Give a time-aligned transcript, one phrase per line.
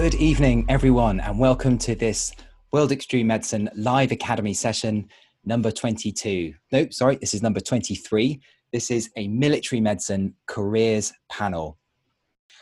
[0.00, 2.32] Good evening, everyone, and welcome to this
[2.70, 5.08] World Extreme Medicine Live Academy session
[5.44, 6.54] number 22.
[6.70, 8.40] No, sorry, this is number 23.
[8.72, 11.78] This is a military medicine careers panel.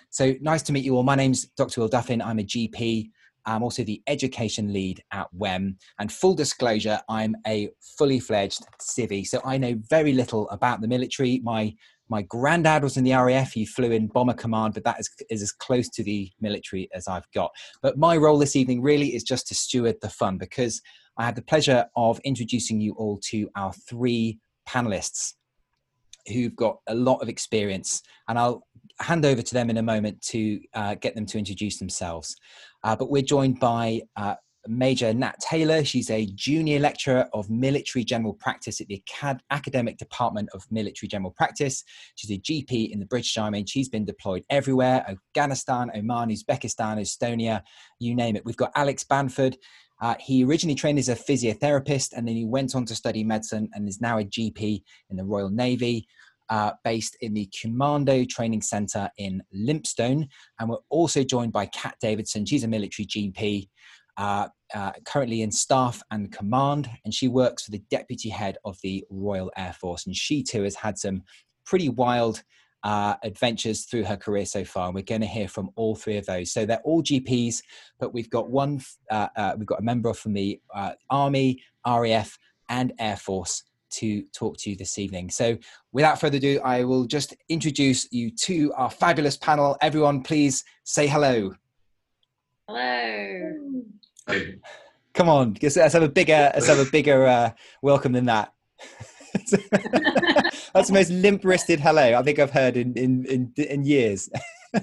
[0.08, 1.02] So nice to meet you all.
[1.02, 1.82] My name's Dr.
[1.82, 2.24] Will Duffin.
[2.24, 3.10] I'm a GP.
[3.44, 5.76] I'm also the education lead at WEM.
[5.98, 7.68] And full disclosure, I'm a
[7.98, 9.26] fully fledged civvy.
[9.26, 11.42] So I know very little about the military.
[11.44, 11.74] My
[12.08, 13.52] my granddad was in the RAF.
[13.52, 17.08] He flew in Bomber Command, but that is, is as close to the military as
[17.08, 17.50] I've got.
[17.82, 20.80] But my role this evening really is just to steward the fun because
[21.18, 24.38] I had the pleasure of introducing you all to our three
[24.68, 25.34] panelists
[26.32, 28.02] who've got a lot of experience.
[28.28, 28.66] And I'll
[29.00, 32.36] hand over to them in a moment to uh, get them to introduce themselves.
[32.82, 34.34] Uh, but we're joined by uh,
[34.68, 35.84] Major Nat Taylor.
[35.84, 41.08] She's a junior lecturer of military general practice at the Acad- Academic Department of Military
[41.08, 41.84] General Practice.
[42.14, 47.00] She's a GP in the British Army and she's been deployed everywhere Afghanistan, Oman, Uzbekistan,
[47.00, 47.62] Estonia,
[47.98, 48.44] you name it.
[48.44, 49.56] We've got Alex Banford.
[50.00, 53.68] Uh, he originally trained as a physiotherapist and then he went on to study medicine
[53.74, 56.06] and is now a GP in the Royal Navy.
[56.48, 60.28] Uh, based in the Commando Training Centre in Lympstone.
[60.60, 62.46] And we're also joined by Kat Davidson.
[62.46, 63.68] She's a military GP
[64.16, 68.78] uh, uh, currently in staff and command, and she works for the deputy head of
[68.82, 70.06] the Royal Air Force.
[70.06, 71.22] And she too has had some
[71.64, 72.42] pretty wild
[72.82, 74.86] uh, adventures through her career so far.
[74.86, 76.52] And we're going to hear from all three of those.
[76.52, 77.62] So they're all GPs,
[77.98, 82.38] but we've got one, uh, uh, we've got a member from the uh, Army, RAF,
[82.68, 85.30] and Air Force to talk to you this evening.
[85.30, 85.56] So
[85.92, 89.76] without further ado, I will just introduce you to our fabulous panel.
[89.80, 91.54] Everyone, please say hello.
[92.68, 93.84] Hello.
[95.14, 97.50] Come on, let's have a bigger, let's have a bigger uh,
[97.82, 98.52] welcome than that.
[100.74, 104.28] That's the most limp-wristed hello I think I've heard in in in, in years.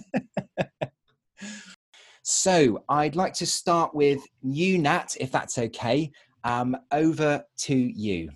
[2.23, 6.11] so I'd like to start with you, Nat, if that's okay.
[6.43, 8.29] Um, over to you.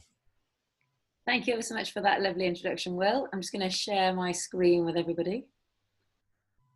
[1.26, 3.28] Thank you ever so much for that lovely introduction, Will.
[3.34, 5.46] I'm just going to share my screen with everybody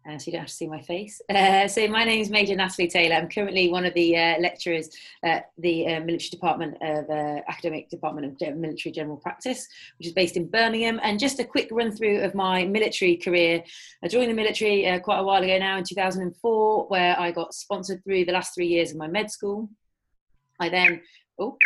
[0.09, 1.21] uh, so you don't have to see my face.
[1.41, 3.15] Uh, so my name is Major Natalie Taylor.
[3.15, 4.89] I'm currently one of the uh, lecturers
[5.23, 9.67] at the uh, Military Department of uh, Academic Department of Military General Practice,
[9.97, 10.99] which is based in Birmingham.
[11.03, 13.63] And just a quick run through of my military career.
[14.03, 17.53] I joined the military uh, quite a while ago now in 2004, where I got
[17.53, 19.69] sponsored through the last three years of my med school.
[20.59, 21.01] I then,
[21.39, 21.57] oh,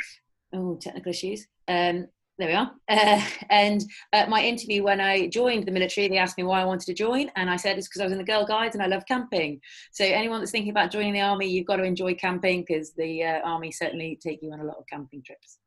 [0.53, 1.47] oh, technical issues.
[1.67, 2.07] Um,
[2.37, 2.71] there we are.
[2.89, 6.65] Uh, and at my interview, when I joined the military, they asked me why I
[6.65, 8.83] wanted to join, and I said it's because I was in the Girl Guides and
[8.83, 9.59] I love camping.
[9.91, 13.23] So anyone that's thinking about joining the army, you've got to enjoy camping because the
[13.23, 15.59] uh, army certainly take you on a lot of camping trips.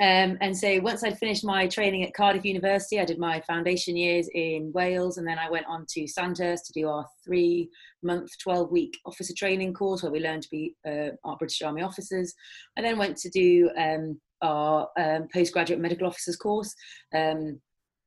[0.00, 3.96] Um, and so once I'd finished my training at Cardiff University, I did my foundation
[3.96, 8.98] years in Wales, and then I went on to Sandhurst to do our three-month, 12-week
[9.06, 12.34] officer training course where we learned to be uh, our British Army officers.
[12.76, 16.74] I then went to do um, our um, postgraduate medical officers course.
[17.14, 17.60] Um,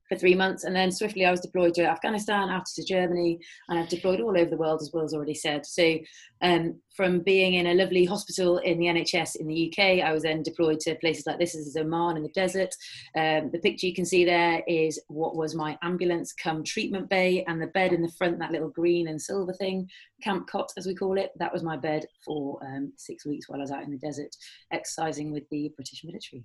[0.07, 0.63] for three months.
[0.63, 3.39] And then swiftly I was deployed to Afghanistan, after to Germany,
[3.69, 5.65] and I've deployed all over the world, as Will's already said.
[5.65, 5.97] So
[6.41, 10.23] um, from being in a lovely hospital in the NHS in the UK, I was
[10.23, 12.73] then deployed to places like this, is Oman in the desert.
[13.15, 17.43] Um, the picture you can see there is what was my ambulance come treatment bay,
[17.47, 19.89] and the bed in the front, that little green and silver thing,
[20.21, 23.59] camp cot as we call it, that was my bed for um, six weeks while
[23.59, 24.35] I was out in the desert
[24.71, 26.43] exercising with the British military.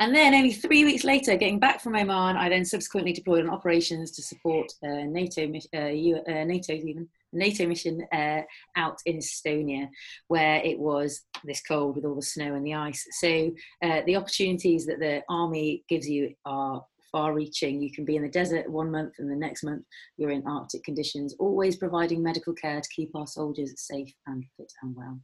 [0.00, 3.50] And then only three weeks later, getting back from Oman, I then subsequently deployed on
[3.50, 8.40] operations to support uh, NATO, uh, uh, NATO's even NATO mission uh,
[8.76, 9.90] out in Estonia,
[10.28, 13.06] where it was this cold with all the snow and the ice.
[13.20, 13.50] So
[13.82, 16.82] uh, the opportunities that the army gives you are
[17.12, 17.82] far reaching.
[17.82, 19.84] You can be in the desert one month and the next month
[20.16, 24.72] you're in Arctic conditions, always providing medical care to keep our soldiers safe and fit
[24.82, 25.18] and well.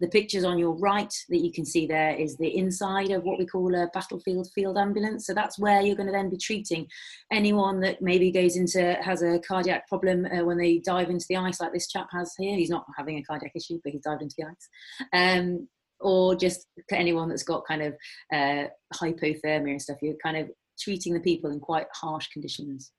[0.00, 3.38] The pictures on your right that you can see there is the inside of what
[3.38, 5.26] we call a battlefield field ambulance.
[5.26, 6.86] So that's where you're going to then be treating
[7.32, 11.36] anyone that maybe goes into, has a cardiac problem uh, when they dive into the
[11.36, 12.56] ice like this chap has here.
[12.56, 14.68] He's not having a cardiac issue, but he's dived into the ice.
[15.12, 15.68] Um,
[16.00, 17.94] or just anyone that's got kind of
[18.32, 18.64] uh,
[18.94, 22.92] hypothermia and stuff, you're kind of treating the people in quite harsh conditions.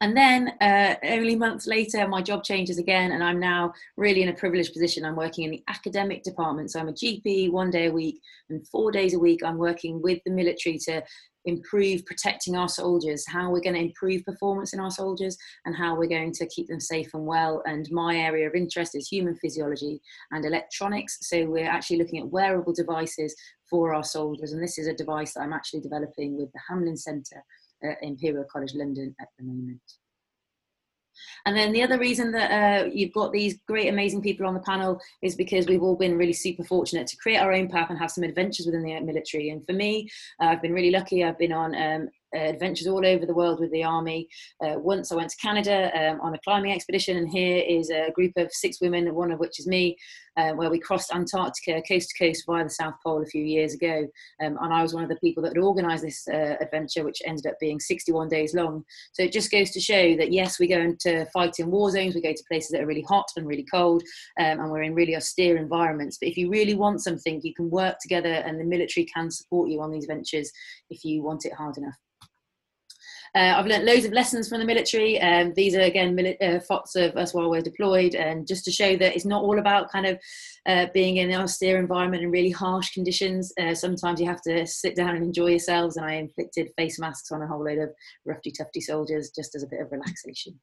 [0.00, 4.28] And then uh, only months later, my job changes again, and I'm now really in
[4.28, 5.04] a privileged position.
[5.04, 6.70] I'm working in the academic department.
[6.70, 8.20] So I'm a GP one day a week,
[8.50, 11.02] and four days a week, I'm working with the military to
[11.46, 15.96] improve protecting our soldiers, how we're going to improve performance in our soldiers, and how
[15.96, 17.62] we're going to keep them safe and well.
[17.66, 20.00] And my area of interest is human physiology
[20.32, 21.18] and electronics.
[21.22, 23.34] So we're actually looking at wearable devices
[23.68, 24.52] for our soldiers.
[24.52, 27.42] And this is a device that I'm actually developing with the Hamlyn Centre
[27.82, 29.80] at Imperial College London at the moment.
[31.44, 34.60] And then the other reason that uh, you've got these great, amazing people on the
[34.60, 37.98] panel is because we've all been really super fortunate to create our own path and
[37.98, 39.50] have some adventures within the military.
[39.50, 40.08] And for me,
[40.40, 41.24] uh, I've been really lucky.
[41.24, 44.28] I've been on um, uh, adventures all over the world with the army.
[44.62, 48.10] Uh, once I went to Canada um, on a climbing expedition, and here is a
[48.12, 49.96] group of six women, one of which is me,
[50.36, 53.74] uh, where we crossed Antarctica coast to coast via the South Pole a few years
[53.74, 54.06] ago.
[54.42, 57.22] Um, and I was one of the people that had organised this uh, adventure, which
[57.24, 58.84] ended up being 61 days long.
[59.12, 62.20] So it just goes to show that yes, we go into fighting war zones, we
[62.20, 64.02] go to places that are really hot and really cold,
[64.38, 66.18] um, and we're in really austere environments.
[66.20, 69.70] But if you really want something, you can work together, and the military can support
[69.70, 70.50] you on these ventures
[70.90, 71.96] if you want it hard enough.
[73.36, 75.20] Uh, I've learned loads of lessons from the military.
[75.20, 78.96] Um, these are again mili- uh, of us while we're deployed, and just to show
[78.96, 80.18] that it's not all about kind of
[80.64, 83.52] uh, being in an austere environment and really harsh conditions.
[83.60, 85.98] Uh, sometimes you have to sit down and enjoy yourselves.
[85.98, 87.90] And I inflicted face masks on a whole load of
[88.26, 90.58] roughy tufty soldiers just as a bit of relaxation.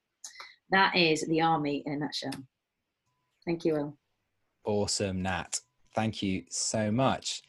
[0.70, 2.42] That is the army in a nutshell.
[3.46, 3.98] Thank you, Will.
[4.64, 5.60] Awesome, Nat.
[5.94, 7.40] Thank you so much.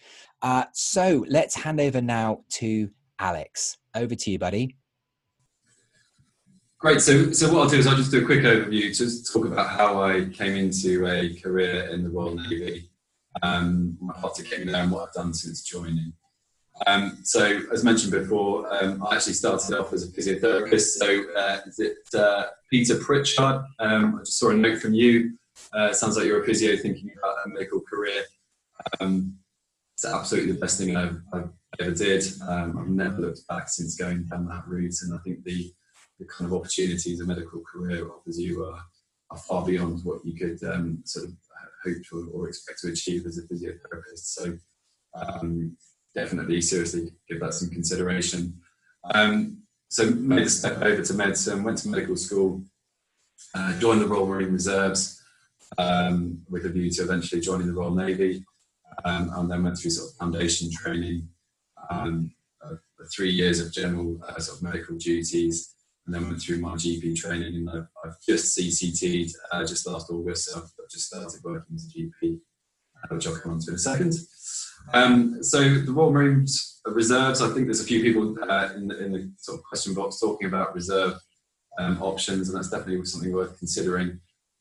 [0.43, 3.77] Uh, so let's hand over now to Alex.
[3.95, 4.77] Over to you, buddy.
[6.85, 7.01] Great.
[7.01, 9.71] So, so what I'll do is I'll just do a quick overview, to talk about
[9.71, 12.91] how I came into a career in the Royal Navy,
[13.41, 16.13] um, my path to there, and what I've done since joining.
[16.85, 20.97] Um, so, as mentioned before, um, I actually started off as a physiotherapist.
[20.99, 23.63] So, uh, is it uh, Peter Pritchard?
[23.79, 25.39] Um, I just saw a note from you.
[25.73, 28.25] Uh, sounds like you're a physio thinking about a medical career.
[28.99, 29.39] Um,
[29.95, 31.49] it's absolutely the best thing I've, I've
[31.79, 32.25] ever did.
[32.47, 35.73] Um, I've never looked back since going down that route, and I think the
[36.19, 38.79] the kind of opportunities a medical career offers you are,
[39.31, 41.33] are far beyond what you could um, sort of
[41.83, 44.19] hope to or expect to achieve as a physiotherapist.
[44.19, 44.57] So
[45.13, 45.77] um,
[46.13, 48.61] definitely, seriously, give that some consideration.
[49.13, 52.63] Um, so made a step over to medicine, went to medical school,
[53.53, 55.21] uh, joined the Royal Marine Reserves
[55.77, 58.43] um, with a view to eventually joining the Royal Navy,
[59.03, 61.27] um, and then went through sort of foundation training,
[61.89, 62.33] um,
[62.63, 62.75] uh,
[63.13, 65.74] three years of general uh, sort of medical duties,
[66.05, 70.09] and then went through my GP training, and I've, I've just CCT'd uh, just last
[70.11, 70.45] August.
[70.45, 72.39] So I've, just started working as a GP,
[73.09, 74.13] which I'll come on to in a second.
[74.93, 77.41] Um, so the Royal Marines reserves.
[77.41, 80.19] I think there's a few people uh, in, the, in, the, sort of question box
[80.19, 81.15] talking about reserve
[81.79, 84.19] um, options, and that's definitely something worth considering.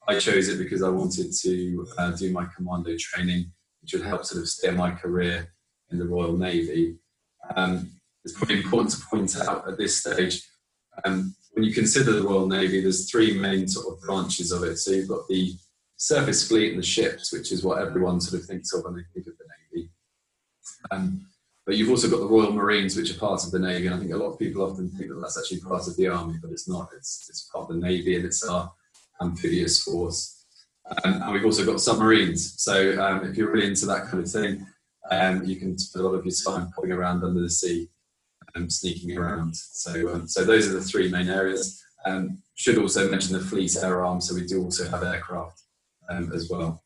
[0.08, 3.52] I chose it because I wanted to uh, do my commando training,
[3.82, 5.52] which would help sort of steer my career
[5.90, 6.96] in the Royal Navy.
[7.54, 7.90] Um,
[8.24, 10.42] it's probably important to point out at this stage
[11.04, 14.76] um, when you consider the Royal Navy, there's three main sort of branches of it.
[14.76, 15.54] So you've got the
[15.96, 19.02] surface fleet and the ships, which is what everyone sort of thinks of when they
[19.14, 19.90] think of the Navy.
[20.90, 21.26] Um,
[21.64, 23.86] but you've also got the Royal Marines, which are part of the Navy.
[23.86, 26.08] And I think a lot of people often think that that's actually part of the
[26.08, 26.88] Army, but it's not.
[26.96, 28.70] It's, it's part of the Navy and it's our
[29.22, 30.44] amphibious force.
[31.04, 32.60] Um, and we've also got submarines.
[32.62, 34.66] So um, if you're really into that kind of thing,
[35.10, 37.88] um, you can spend a lot of your time popping around under the sea
[38.54, 39.56] um, sneaking around.
[39.56, 41.82] So, um, so those are the three main areas.
[42.06, 45.62] Um, should also mention the fleet air arm, so we do also have aircraft
[46.10, 46.82] um, as well.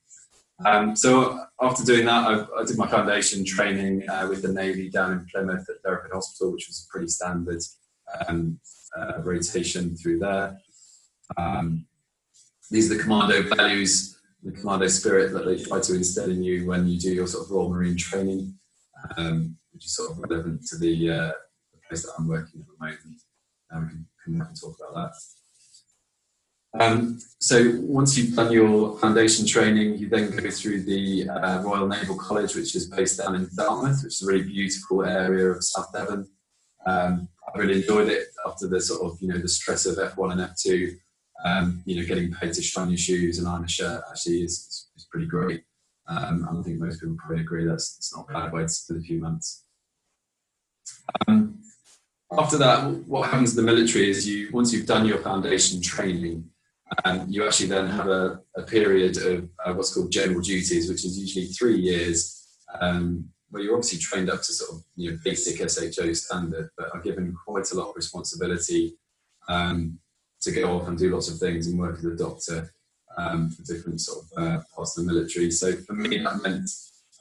[0.65, 4.89] Um, so after doing that, I've, i did my foundation training uh, with the Navy
[4.89, 7.63] down in Plymouth at Derriford Hospital, which was a pretty standard
[8.29, 8.59] um,
[8.97, 10.59] uh, rotation through there.
[12.71, 16.67] these are the commando values, the commando spirit that they try to instill in you
[16.67, 18.55] when you do your sort of Royal Marine training,
[19.73, 21.33] which is sort of relevant to the uh,
[21.91, 23.21] that I'm working at the moment.
[23.71, 25.15] And we can, can talk about that.
[26.81, 31.89] Um, so once you've done your foundation training, you then go through the uh, Royal
[31.89, 35.65] Naval College, which is based down in Dartmouth, which is a really beautiful area of
[35.65, 36.29] South Devon.
[36.87, 40.33] Um, I really enjoyed it after the sort of you know the stress of F1
[40.33, 40.97] and F2.
[41.45, 44.89] Um, you know, getting paid to shine your shoes and iron a shirt actually is,
[44.97, 45.63] is pretty great.
[46.09, 49.01] Um, and I think most people probably agree that's it's not bad way to spend
[49.01, 49.65] a few months.
[51.27, 51.61] Um,
[52.37, 56.45] after that, what happens in the military is you once you've done your foundation training,
[57.05, 61.05] um, you actually then have a, a period of uh, what's called general duties, which
[61.05, 62.47] is usually three years,
[62.81, 66.95] um, where you're obviously trained up to sort of you know basic SHO standard, but
[66.95, 68.97] are given quite a lot of responsibility
[69.49, 69.99] um,
[70.41, 72.73] to go off and do lots of things and work as a doctor
[73.17, 75.51] um, for different sort of uh, parts of the military.
[75.51, 76.71] So for me, that meant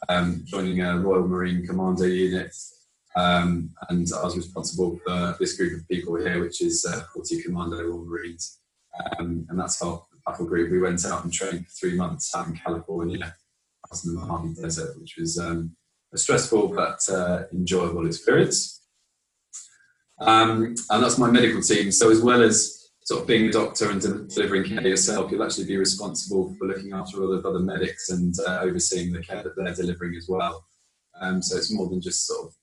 [0.10, 2.56] um, joining a Royal Marine Commando unit.
[3.18, 7.42] Um, and I was responsible for this group of people here, which is uh, 40
[7.42, 8.60] Commando Royal Marines.
[9.20, 10.72] Um, and that's our battle group.
[10.72, 13.26] We went out and trained for three months out in California,
[13.92, 15.76] out in the Mojave Desert, which was um,
[16.14, 18.84] a stressful but uh, enjoyable experience.
[20.20, 21.92] Um, and that's my medical team.
[21.92, 25.66] So as well as sort of being a doctor and delivering care yourself, you'll actually
[25.66, 29.42] be responsible for looking after all of the other medics and uh, overseeing the care
[29.42, 30.66] that they're delivering as well.
[31.20, 32.54] Um, so it's more than just sort of,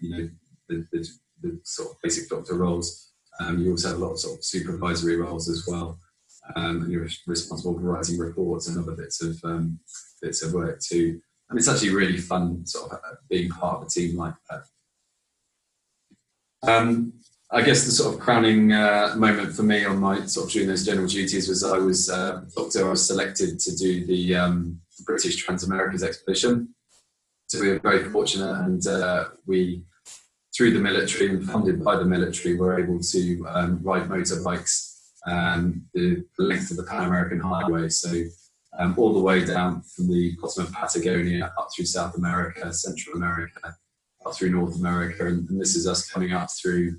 [0.00, 0.28] you know,
[0.68, 1.08] the, the,
[1.42, 3.12] the, sort of basic doctor roles.
[3.40, 5.98] Um, you also have a lot of sort of supervisory roles as well.
[6.56, 9.78] Um, and you're responsible for writing reports and other bits of um,
[10.20, 11.20] bits of work too.
[11.48, 14.64] And it's actually really fun sort of uh, being part of a team like that.
[16.64, 17.12] Um,
[17.50, 20.68] I guess the sort of crowning uh, moment for me on my sort of doing
[20.68, 22.86] those general duties was I was uh, doctor.
[22.86, 26.74] I was selected to do the um, British Transamerica's expedition.
[27.52, 29.82] So we were very fortunate, and uh, we,
[30.56, 35.84] through the military and funded by the military, were able to um, ride motorbikes um,
[35.92, 37.90] the length of the Pan American Highway.
[37.90, 38.10] So
[38.78, 43.16] um, all the way down from the bottom of Patagonia up through South America, Central
[43.16, 43.76] America,
[44.24, 46.96] up through North America, and, and this is us coming up through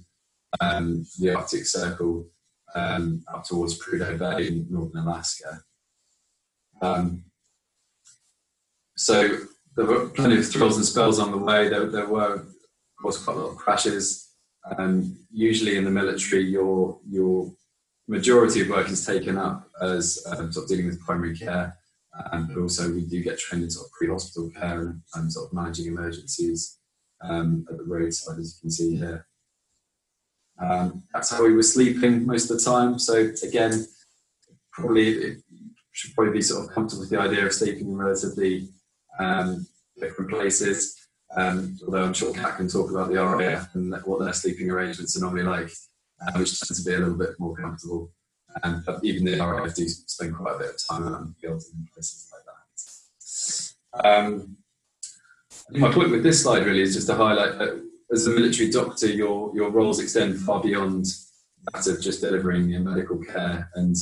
[0.62, 2.28] um, the Arctic Circle
[2.76, 5.64] um, up towards Prudhoe Bay in northern Alaska.
[6.80, 7.24] Um,
[8.96, 11.70] so there were plenty of thrills and spells on the way.
[11.70, 12.48] There, there were, of
[13.02, 14.30] course, quite a lot of crashes.
[14.78, 17.52] Um, usually in the military, your your
[18.08, 21.76] majority of work is taken up as um, sort of dealing with primary care,
[22.32, 25.48] um, but also we do get trained in sort of pre-hospital care and, and sort
[25.48, 26.80] of managing emergencies
[27.22, 29.26] um, at the roadside, as you can see here.
[30.60, 33.00] Um, that's how we were sleeping most of the time.
[33.00, 33.86] So again,
[34.72, 35.38] probably it
[35.92, 38.70] should probably be sort of comfortable with the idea of sleeping in relatively
[39.20, 39.68] um,
[40.00, 41.00] different places.
[41.36, 45.18] Um, although I'm sure Kat can talk about the RAF and what their sleeping arrangements
[45.18, 45.72] are normally like,
[46.22, 48.12] uh, which tend to be a little bit more comfortable.
[48.62, 51.88] Um, but even the RAF do spend quite a bit of time the fields and
[51.92, 52.44] places like
[54.04, 54.08] that.
[54.08, 54.58] Um,
[55.72, 59.08] my point with this slide really is just to highlight that as a military doctor,
[59.08, 61.06] your your roles extend far beyond
[61.72, 63.96] that of just delivering medical care, and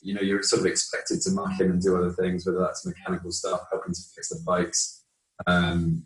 [0.00, 2.86] you know you're sort of expected to muck in and do other things, whether that's
[2.86, 5.04] mechanical stuff, helping to fix the bikes,
[5.46, 6.04] um,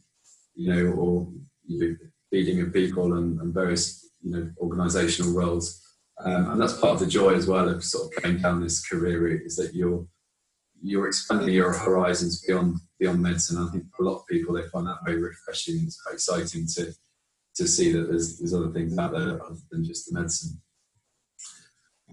[0.54, 1.28] you know, or
[1.66, 1.96] you know,
[2.30, 5.82] feeding of people and, and various you know organisational roles.
[6.22, 8.86] Um, and that's part of the joy as well of sort of going down this
[8.86, 10.06] career route is that you're
[10.82, 13.58] you're expanding your horizons beyond beyond medicine.
[13.58, 16.14] I think for a lot of people they find that very refreshing and it's quite
[16.14, 16.94] exciting to
[17.56, 20.60] to see that there's, there's other things out there other than just the medicine.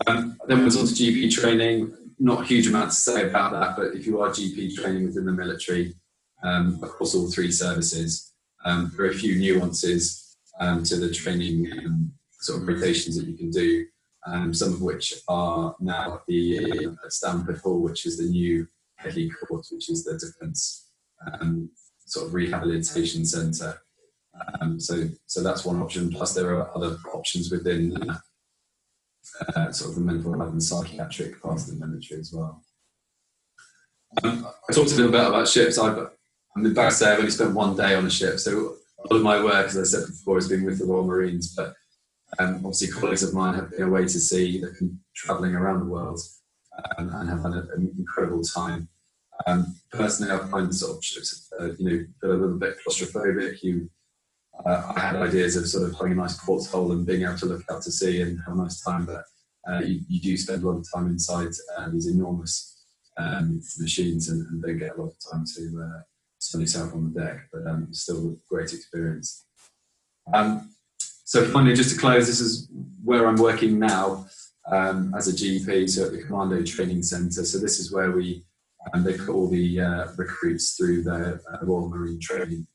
[0.06, 1.94] Um, then went on to GP training.
[2.20, 5.26] Not a huge amount to say about that, but if you are GP training within
[5.26, 5.96] the military,
[6.44, 8.34] um, across all three services,
[8.66, 13.28] um, there are a few nuances um, to the training um, sort of rotations that
[13.28, 13.86] you can do.
[14.26, 18.68] Um, some of which are now at the uh, Stanford Hall, which is the new
[18.98, 20.90] Headley Court, which is the defence
[22.06, 23.82] sort of rehabilitation centre
[24.62, 26.12] um, so, so that's one option.
[26.12, 28.18] Plus, there are other options within uh,
[29.56, 32.64] uh, sort of the mental health and psychiatric part of the military as well.
[34.24, 35.78] Um, I talked a little bit about ships.
[35.78, 35.98] I've,
[36.56, 38.40] I'm embarrassed to say I've only spent one day on a ship.
[38.40, 41.06] So a lot of my work, as I said before, has been with the Royal
[41.06, 41.54] Marines.
[41.56, 41.76] But
[42.40, 45.86] um, obviously, colleagues of mine have been away to sea, they've been travelling around the
[45.86, 46.20] world
[46.98, 48.88] um, and have had an incredible time.
[49.46, 53.62] Um, personally, I find sort of ships, uh, you know, a little bit claustrophobic.
[53.62, 53.90] You
[54.66, 57.46] uh, I had ideas of sort of having a nice porthole and being able to
[57.46, 59.24] look out to sea and have a nice time, but
[59.70, 62.86] uh, you, you, do spend a lot of time inside uh, these enormous
[63.18, 66.02] um, machines and, and, don't get a lot of time to uh,
[66.40, 69.46] sun yourself on the deck, but um, still a great experience.
[70.34, 70.74] Um,
[71.26, 72.70] so finally, just to close, this is
[73.04, 74.28] where I'm working now
[74.72, 77.44] um, as a GP, so at the Commando Training Centre.
[77.44, 78.46] So this is where we
[78.94, 82.68] um, they put all the uh, recruits through their uh, Royal Marine training.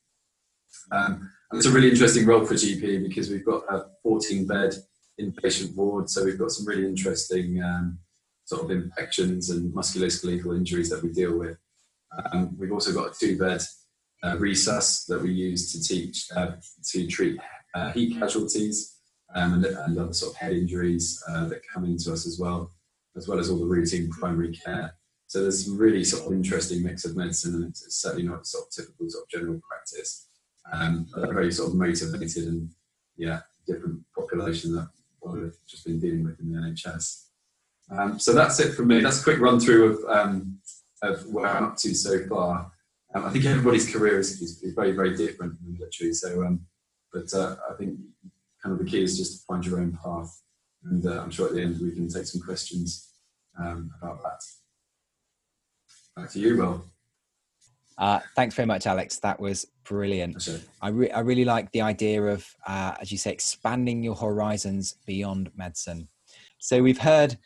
[0.91, 4.73] Um, it's a really interesting role for GP because we've got a 14 bed
[5.19, 7.99] inpatient ward, so we've got some really interesting um,
[8.45, 11.57] sort of infections and musculoskeletal injuries that we deal with.
[12.31, 13.61] Um, we've also got a two bed
[14.23, 16.53] uh, resus that we use to teach uh,
[16.91, 17.39] to treat
[17.75, 18.97] uh, heat casualties
[19.35, 22.71] um, and, and, other sort of head injuries uh, that come into us as well,
[23.17, 24.93] as well as all the routine primary care.
[25.27, 28.65] So there's some really sort of interesting mix of medicine, and it's certainly not sort
[28.65, 30.27] of typical sort of general practice
[30.71, 32.69] um, a very sort of motivated and
[33.17, 34.89] yeah, different population that
[35.21, 37.25] we've just been dealing with in the NHS.
[37.89, 39.01] Um, so that's it from me.
[39.01, 40.59] That's a quick run through of, um,
[41.01, 42.71] of where I'm up to so far.
[43.13, 46.13] Um, I think everybody's career is, is, is, very, very different in the military.
[46.13, 46.61] So, um,
[47.11, 47.99] but uh, I think
[48.61, 50.41] kind of the key is just to find your own path.
[50.85, 53.09] And uh, I'm sure at the end we can take some questions
[53.59, 54.41] um, about that.
[56.15, 56.85] Back to you, Will.
[57.97, 59.19] Uh, thanks very much, Alex.
[59.19, 60.47] That was brilliant.
[60.81, 64.95] I, re- I really like the idea of, uh, as you say, expanding your horizons
[65.05, 66.07] beyond medicine.
[66.59, 67.37] So we've heard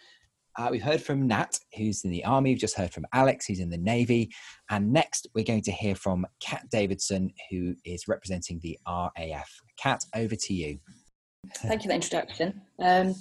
[0.57, 2.49] uh, we've heard from Nat, who's in the army.
[2.49, 4.31] We've just heard from Alex, who's in the navy,
[4.71, 9.49] and next we're going to hear from Kat Davidson, who is representing the RAF.
[9.77, 10.79] Kat, over to you.
[11.57, 12.61] Thank you for the introduction.
[12.81, 13.13] Um,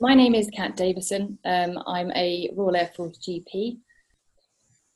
[0.00, 1.38] my name is Kat Davison.
[1.44, 3.78] Um, I'm a Royal Air Force GP.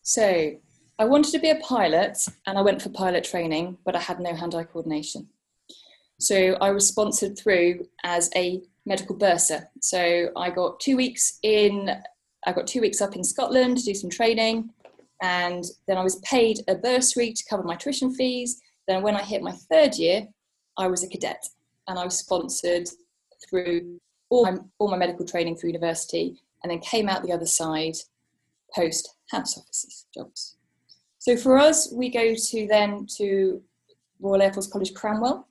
[0.02, 0.52] So
[0.96, 4.20] I wanted to be a pilot and I went for pilot training, but I had
[4.20, 5.28] no hand eye coordination.
[6.20, 9.68] So I was sponsored through as a medical bursar.
[9.80, 11.90] So I got two weeks in,
[12.46, 14.70] I got two weeks up in Scotland to do some training,
[15.20, 18.60] and then I was paid a bursary to cover my tuition fees.
[18.86, 20.28] Then when I hit my third year,
[20.76, 21.44] I was a cadet
[21.88, 22.88] and I was sponsored
[23.48, 23.98] through
[24.30, 27.96] all my, all my medical training through university and then came out the other side
[28.74, 30.56] post house officers jobs.
[31.24, 33.62] So for us, we go to then to
[34.20, 35.44] Royal Air Force College Cranwell,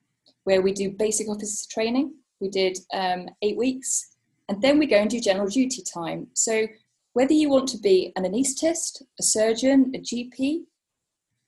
[0.43, 2.13] where we do basic officer training.
[2.39, 4.15] We did um, eight weeks,
[4.49, 6.27] and then we go and do general duty time.
[6.35, 6.67] So
[7.13, 10.59] whether you want to be an anaesthetist, a surgeon, a GP,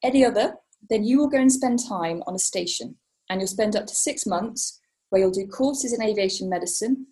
[0.01, 0.55] any other,
[0.89, 2.96] then you will go and spend time on a station,
[3.29, 7.05] and you'll spend up to six months where you'll do courses in aviation medicine.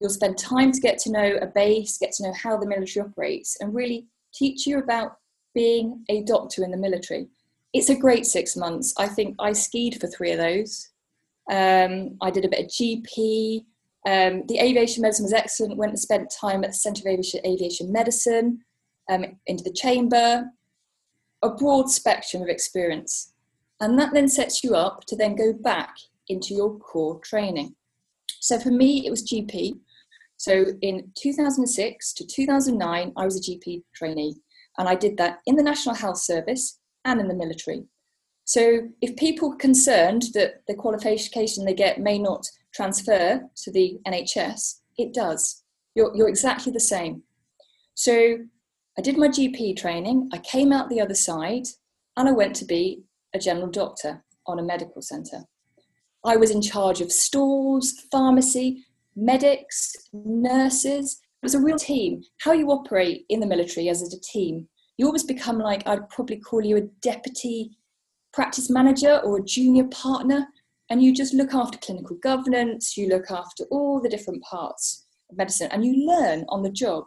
[0.00, 3.06] You'll spend time to get to know a base, get to know how the military
[3.06, 5.18] operates, and really teach you about
[5.56, 7.28] being a doctor in the military.
[7.72, 8.94] It's a great six months.
[8.98, 10.90] I think I skied for three of those.
[11.50, 13.64] Um, I did a bit of GP.
[14.06, 15.78] Um, the aviation medicine was excellent.
[15.78, 18.60] Went and spent time at the Centre of Aviation, Aviation Medicine,
[19.08, 20.44] um, into the chamber,
[21.42, 23.32] a broad spectrum of experience.
[23.80, 25.96] And that then sets you up to then go back
[26.28, 27.74] into your core training.
[28.40, 29.78] So for me, it was GP.
[30.36, 34.36] So in 2006 to 2009, I was a GP trainee,
[34.78, 37.84] and I did that in the National Health Service and in the military.
[38.44, 43.98] So if people are concerned that the qualification they get may not transfer to the
[44.06, 45.64] NHS, it does.
[45.94, 47.22] You're, you're exactly the same.
[47.94, 48.38] So
[48.98, 51.64] I did my GP training, I came out the other side,
[52.16, 53.02] and I went to be
[53.34, 55.44] a general doctor on a medical centre.
[56.24, 58.84] I was in charge of stalls, pharmacy,
[59.14, 61.20] medics, nurses.
[61.46, 62.24] Was a real team.
[62.40, 64.66] How you operate in the military as a team,
[64.98, 67.70] you always become like, I'd probably call you a deputy
[68.32, 70.48] practice manager or a junior partner,
[70.90, 75.36] and you just look after clinical governance, you look after all the different parts of
[75.36, 77.04] medicine, and you learn on the job.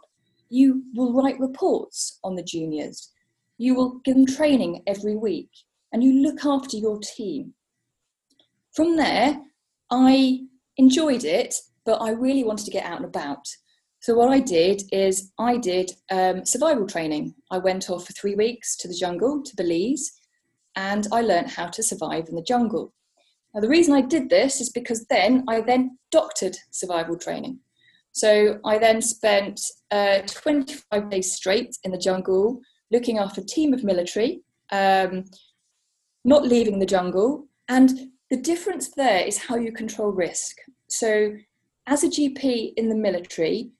[0.48, 3.10] You will write reports on the juniors,
[3.58, 5.50] you will give them training every week,
[5.92, 7.52] and you look after your team.
[8.72, 9.38] From there,
[9.90, 10.46] I
[10.78, 13.46] enjoyed it, but I really wanted to get out and about.
[14.00, 17.34] So what I did is I did um, survival training.
[17.50, 20.10] I went off for three weeks to the jungle, to Belize,
[20.74, 22.94] and I learned how to survive in the jungle.
[23.54, 27.60] Now the reason I did this is because then I then doctored survival training.
[28.12, 29.60] So I then spent
[29.90, 32.60] uh, 25 days straight in the jungle,
[32.90, 35.24] looking after a team of military, um,
[36.24, 40.56] not leaving the jungle, and the difference there is how you control risk.
[40.88, 41.34] So,
[41.86, 43.72] as a GP in the military,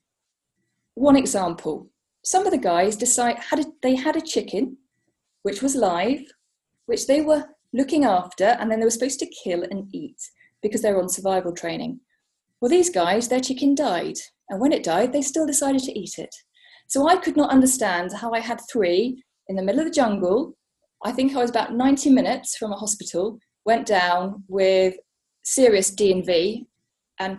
[0.94, 1.88] one example:
[2.24, 4.76] some of the guys decide had a, they had a chicken,
[5.42, 6.22] which was live,
[6.86, 10.20] which they were looking after, and then they were supposed to kill and eat
[10.62, 12.00] because they were on survival training.
[12.60, 14.16] Well, these guys, their chicken died,
[14.48, 16.34] and when it died, they still decided to eat it.
[16.88, 20.56] So I could not understand how I had three in the middle of the jungle.
[21.04, 24.96] I think I was about 90 minutes from a hospital, went down with
[25.42, 26.66] serious D&V
[27.18, 27.38] and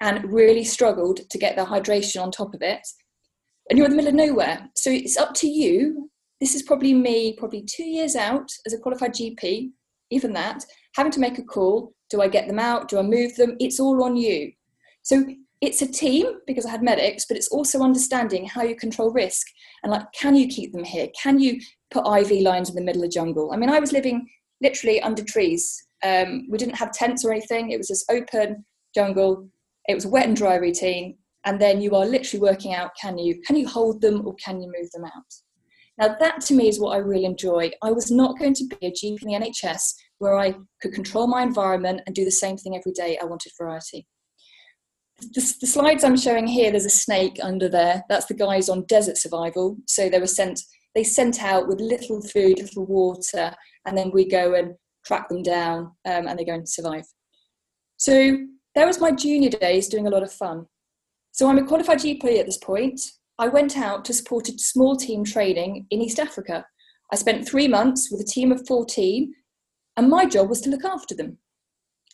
[0.00, 2.86] and really struggled to get the hydration on top of it.
[3.70, 4.68] And you're in the middle of nowhere.
[4.74, 6.10] So it's up to you
[6.44, 9.70] this is probably me, probably two years out as a qualified GP,
[10.10, 10.62] even that,
[10.94, 11.94] having to make a call.
[12.10, 12.88] Do I get them out?
[12.88, 13.56] Do I move them?
[13.60, 14.52] It's all on you.
[15.02, 15.24] So
[15.62, 19.46] it's a team because I had medics, but it's also understanding how you control risk
[19.82, 21.08] and like, can you keep them here?
[21.20, 21.58] Can you
[21.90, 23.50] put IV lines in the middle of jungle?
[23.52, 24.28] I mean, I was living
[24.60, 25.82] literally under trees.
[26.02, 27.70] Um, we didn't have tents or anything.
[27.70, 29.48] It was this open jungle.
[29.88, 31.18] It was a wet and dry routine.
[31.46, 34.60] And then you are literally working out, can you, can you hold them or can
[34.60, 35.34] you move them out?
[35.98, 37.70] Now, that to me is what I really enjoy.
[37.82, 41.26] I was not going to be a GP in the NHS where I could control
[41.26, 43.18] my environment and do the same thing every day.
[43.20, 44.06] I wanted variety.
[45.20, 48.02] The, the, slides I'm showing here, there's a snake under there.
[48.08, 49.76] That's the guys on desert survival.
[49.86, 50.60] So they were sent,
[50.96, 53.54] they sent out with little food, little water,
[53.86, 54.74] and then we go and
[55.06, 57.04] track them down um, and they go and survive.
[57.96, 58.38] So
[58.74, 60.66] there was my junior days doing a lot of fun.
[61.32, 63.00] So I'm a qualified GP at this point.
[63.38, 66.64] I went out to support a small team training in East Africa.
[67.12, 69.32] I spent three months with a team of 14,
[69.96, 71.38] and my job was to look after them,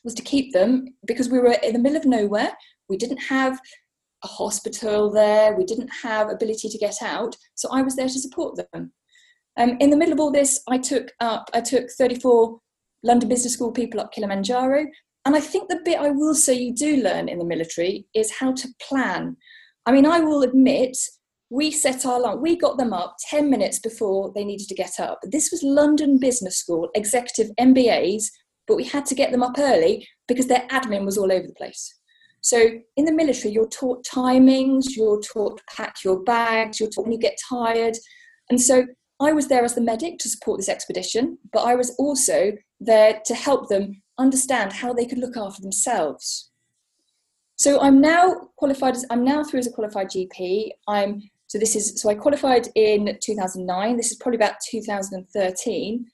[0.05, 2.53] was to keep them because we were in the middle of nowhere.
[2.89, 3.61] We didn't have
[4.25, 5.55] a hospital there.
[5.55, 8.93] We didn't have ability to get out, so I was there to support them.
[9.59, 12.59] Um, in the middle of all this, I took up I took 34
[13.03, 14.87] London Business School people up Kilimanjaro,
[15.25, 18.33] and I think the bit I will say you do learn in the military is
[18.39, 19.37] how to plan.
[19.87, 20.97] I mean, I will admit
[21.51, 22.41] we set our alarm.
[22.41, 25.19] We got them up 10 minutes before they needed to get up.
[25.25, 28.25] This was London Business School, executive MBAs,
[28.67, 31.55] but we had to get them up early because their admin was all over the
[31.55, 31.99] place.
[32.41, 37.05] So in the military, you're taught timings, you're taught to pack your bags, you're taught
[37.05, 37.97] when you get tired.
[38.49, 38.87] And so
[39.21, 43.21] I was there as the medic to support this expedition, but I was also there
[43.27, 46.51] to help them understand how they could look after themselves.
[47.57, 50.71] So I'm now qualified as I'm now through as a qualified GP.
[50.89, 53.97] I'm so this is so I qualified in 2009.
[53.97, 56.07] This is probably about 2013,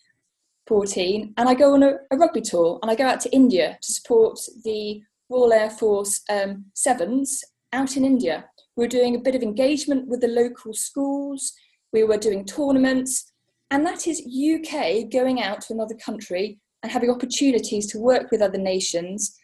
[0.67, 3.79] 14, and I go on a, a rugby tour and I go out to India
[3.81, 8.47] to support the Royal Air Force um, Sevens out in India.
[8.77, 11.53] We were doing a bit of engagement with the local schools.
[11.93, 13.33] We were doing tournaments,
[13.71, 18.41] and that is UK going out to another country and having opportunities to work with
[18.41, 19.37] other nations.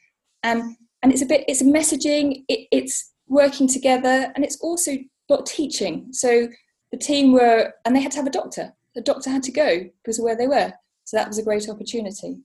[0.44, 4.92] Um, and it's a bit, it's messaging, it, it's working together, and it's also
[5.28, 6.06] got teaching.
[6.12, 6.46] So
[6.92, 8.72] the team were, and they had to have a doctor.
[8.94, 10.72] The doctor had to go because of where they were.
[11.02, 12.38] So that was a great opportunity.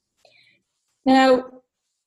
[1.05, 1.45] Now,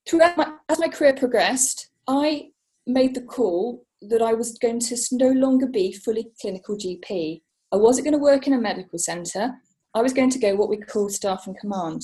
[0.08, 2.48] throughout my, as my career progressed, I
[2.88, 7.40] made the call that I was going to no longer be fully clinical GP.
[7.70, 9.52] I wasn't going to work in a medical centre.
[9.94, 12.02] I was going to go what we call staff and command.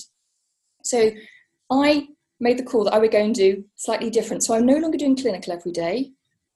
[0.86, 1.10] So
[1.70, 2.08] I
[2.40, 4.42] made the call that I would go and do slightly different.
[4.42, 6.12] So I'm no longer doing clinical every day.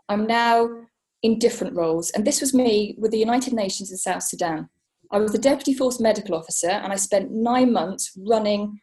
[0.08, 0.68] I'm now
[1.22, 2.10] in different roles.
[2.10, 4.68] And this was me with the United Nations in South Sudan.
[5.12, 8.80] I was the Deputy Force Medical Officer and I spent nine months running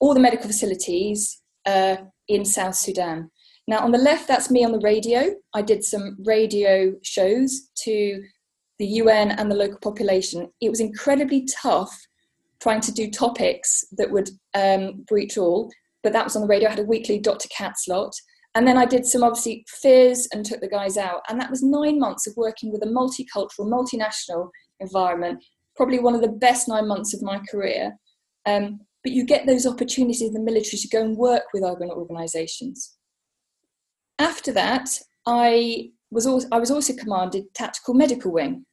[0.00, 1.96] all the medical facilities uh,
[2.28, 3.30] in South Sudan.
[3.68, 5.34] Now, on the left, that's me on the radio.
[5.52, 8.22] I did some radio shows to
[8.78, 10.48] the UN and the local population.
[10.60, 12.06] It was incredibly tough
[12.66, 15.70] trying to do topics that would um, breach all,
[16.02, 16.66] but that was on the radio.
[16.66, 17.48] I had a weekly Dr.
[17.56, 18.12] Kat slot.
[18.56, 21.20] And then I did some obviously FIS and took the guys out.
[21.28, 24.48] And that was nine months of working with a multicultural, multinational
[24.80, 25.44] environment,
[25.76, 27.92] probably one of the best nine months of my career.
[28.46, 31.90] Um, but you get those opportunities in the military to go and work with urban
[31.90, 32.96] organisations.
[34.18, 34.88] After that,
[35.24, 38.66] I was also, I was also commanded Tactical Medical Wing.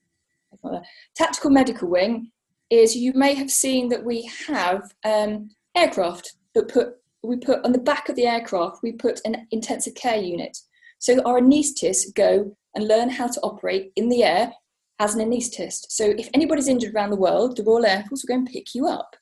[1.16, 2.32] Tactical Medical Wing
[2.74, 7.72] is you may have seen that we have um, aircraft that put we put on
[7.72, 10.58] the back of the aircraft we put an intensive care unit.
[11.00, 14.52] So our anaesthetists go and learn how to operate in the air
[15.00, 15.86] as an anaesthetist.
[15.90, 18.76] So if anybody's injured around the world, the Royal Air Force will go and pick
[18.76, 19.16] you up.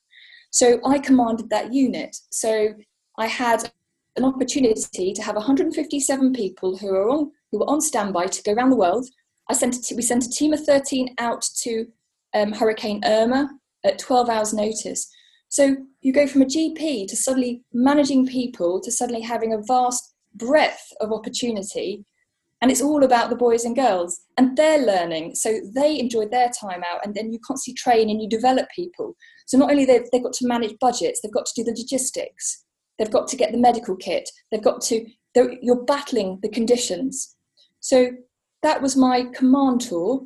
[0.50, 2.16] So I commanded that unit.
[2.30, 2.74] So
[3.18, 3.70] I had
[4.16, 8.52] an opportunity to have 157 people who are on who were on standby to go
[8.52, 9.06] around the world.
[9.48, 11.86] I sent we sent a team of 13 out to
[12.34, 13.50] um, Hurricane Irma
[13.84, 15.08] at 12 hours notice.
[15.48, 20.14] So you go from a GP to suddenly managing people to suddenly having a vast
[20.34, 22.04] breadth of opportunity.
[22.62, 25.34] And it's all about the boys and girls and they're learning.
[25.34, 29.14] So they enjoyed their time out and then you constantly train and you develop people.
[29.46, 32.64] So not only they've, they've got to manage budgets, they've got to do the logistics,
[32.98, 37.36] they've got to get the medical kit, they've got to, you're battling the conditions.
[37.80, 38.12] So
[38.62, 40.24] that was my command tour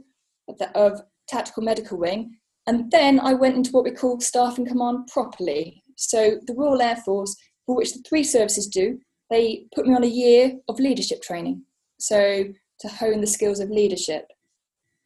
[0.74, 2.36] of Tactical Medical Wing.
[2.66, 5.82] And then I went into what we call staff and command properly.
[5.96, 8.98] So the Royal Air Force, for which the three services do,
[9.30, 11.62] they put me on a year of leadership training.
[11.98, 12.44] So
[12.80, 14.26] to hone the skills of leadership.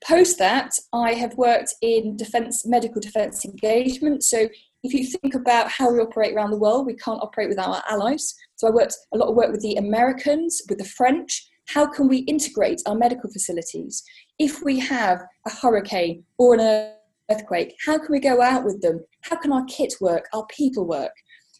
[0.06, 4.24] Post that, I have worked in defence, medical defence engagement.
[4.24, 4.48] So
[4.82, 7.82] if you think about how we operate around the world, we can't operate without our
[7.88, 8.34] allies.
[8.56, 11.46] So I worked a lot of work with the Americans, with the French.
[11.68, 14.02] How can we integrate our medical facilities?
[14.38, 16.92] If we have a hurricane or an
[17.30, 19.04] earthquake, how can we go out with them?
[19.22, 21.12] How can our kit work, our people work?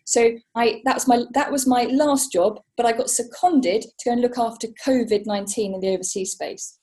[0.05, 4.05] So I that was my that was my last job, but I got seconded to
[4.05, 6.79] go and look after COVID nineteen in the overseas space.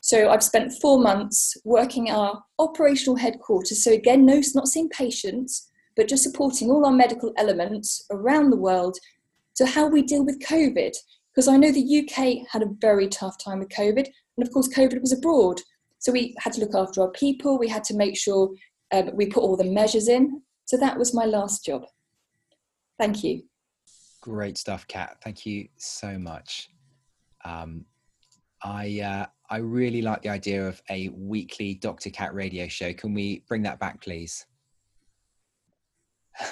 [0.00, 3.82] So I've spent four months working our operational headquarters.
[3.84, 8.58] So again, no, not seeing patients, but just supporting all our medical elements around the
[8.58, 8.98] world
[9.56, 10.94] to how we deal with COVID.
[11.34, 14.68] Because I know the UK had a very tough time with COVID, and of course,
[14.68, 15.60] COVID was abroad.
[16.04, 17.58] So we had to look after our people.
[17.58, 18.50] We had to make sure
[18.92, 20.42] um, we put all the measures in.
[20.66, 21.86] So that was my last job.
[22.98, 23.44] Thank you.
[24.20, 25.16] Great stuff, Kat.
[25.24, 26.68] Thank you so much.
[27.42, 27.86] Um,
[28.62, 32.10] I uh, I really like the idea of a weekly Dr.
[32.10, 32.92] Kat radio show.
[32.92, 34.44] Can we bring that back, please?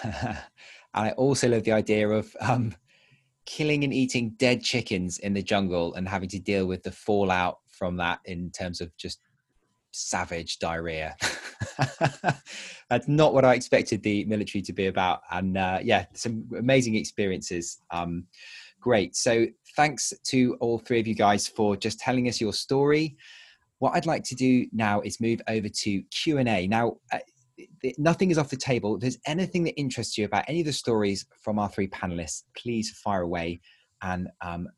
[0.03, 0.39] and
[0.95, 2.75] I also love the idea of um,
[3.45, 7.59] killing and eating dead chickens in the jungle and having to deal with the fallout
[7.67, 9.19] from that in terms of just
[9.93, 11.17] savage diarrhea.
[12.91, 15.21] That's not what I expected the military to be about.
[15.31, 17.79] And uh, yeah, some amazing experiences.
[17.91, 18.27] Um,
[18.81, 19.17] great.
[19.17, 23.17] So thanks to all three of you guys for just telling us your story.
[23.79, 26.67] What I'd like to do now is move over to Q and A.
[26.67, 27.19] Now, uh,
[27.99, 28.97] nothing is off the table.
[28.97, 32.45] If there's anything that interests you about any of the stories from our three panelists,
[32.57, 33.61] please fire away
[34.03, 34.69] and um,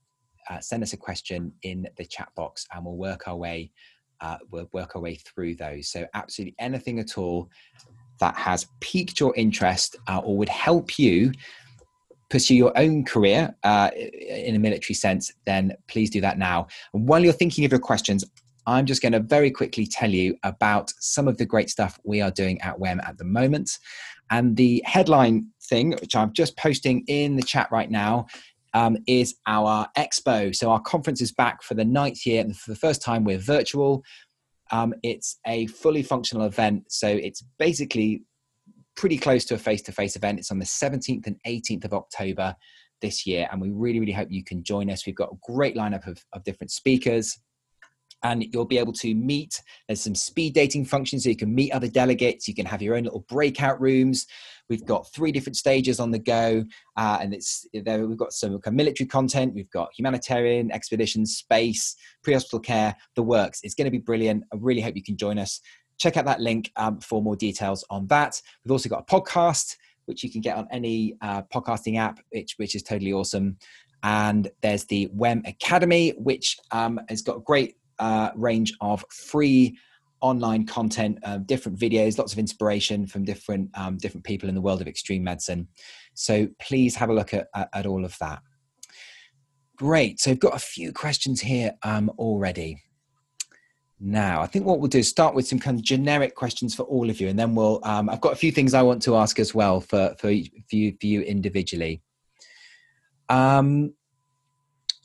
[0.48, 3.70] uh, send us a question in the chat box, and we'll work our way
[4.20, 5.88] uh, we'll work our way through those.
[5.88, 7.50] So, absolutely anything at all
[8.20, 11.32] that has piqued your interest uh, or would help you
[12.30, 16.66] pursue your own career uh, in a military sense, then please do that now.
[16.92, 18.24] And while you're thinking of your questions,
[18.66, 22.20] I'm just going to very quickly tell you about some of the great stuff we
[22.20, 23.78] are doing at WEM at the moment.
[24.30, 28.26] And the headline thing, which I'm just posting in the chat right now,
[28.74, 30.54] um, is our expo.
[30.54, 33.38] So our conference is back for the ninth year, and for the first time, we're
[33.38, 34.02] virtual.
[34.70, 38.22] Um, it's a fully functional event, so it's basically
[38.96, 40.38] pretty close to a face-to-face event.
[40.38, 42.54] It's on the 17th and 18th of October
[43.00, 45.06] this year, and we really, really hope you can join us.
[45.06, 47.38] We've got a great lineup of, of different speakers
[48.24, 49.62] and you'll be able to meet.
[49.86, 52.48] There's some speed dating functions so you can meet other delegates.
[52.48, 54.26] You can have your own little breakout rooms.
[54.68, 56.64] We've got three different stages on the go,
[56.96, 58.06] uh, and it's there.
[58.06, 59.54] We've got some military content.
[59.54, 63.60] We've got humanitarian, expedition, space, pre-hospital care, the works.
[63.62, 64.44] It's going to be brilliant.
[64.52, 65.60] I really hope you can join us.
[65.98, 68.40] Check out that link um, for more details on that.
[68.64, 72.54] We've also got a podcast which you can get on any uh, podcasting app, which
[72.56, 73.56] which is totally awesome.
[74.02, 79.78] And there's the WEM Academy, which um, has got a great uh, range of free
[80.24, 84.60] online content, uh, different videos, lots of inspiration from different um, different people in the
[84.60, 85.68] world of extreme medicine.
[86.14, 88.40] So please have a look at, at, at all of that.
[89.76, 90.20] Great.
[90.20, 92.80] So I've got a few questions here um, already.
[94.00, 96.84] Now, I think what we'll do is start with some kind of generic questions for
[96.84, 97.80] all of you, and then we'll.
[97.84, 100.30] Um, I've got a few things I want to ask as well for for,
[100.68, 102.02] for you for you individually.
[103.28, 103.92] Um,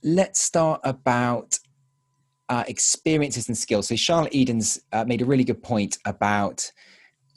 [0.01, 1.59] let's start about
[2.49, 3.87] uh, experiences and skills.
[3.87, 6.69] So Charlotte Edens uh, made a really good point about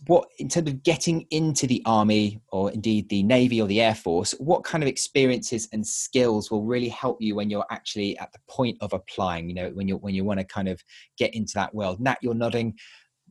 [0.07, 3.95] what, in terms of getting into the army or indeed the navy or the air
[3.95, 8.33] force, what kind of experiences and skills will really help you when you're actually at
[8.33, 9.49] the point of applying?
[9.49, 10.83] You know, when you when you want to kind of
[11.19, 12.01] get into that world.
[12.01, 12.75] Nat, you're nodding.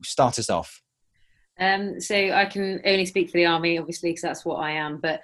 [0.02, 0.80] Start us off.
[1.58, 4.98] Um, so I can only speak for the army, obviously, because that's what I am.
[4.98, 5.22] But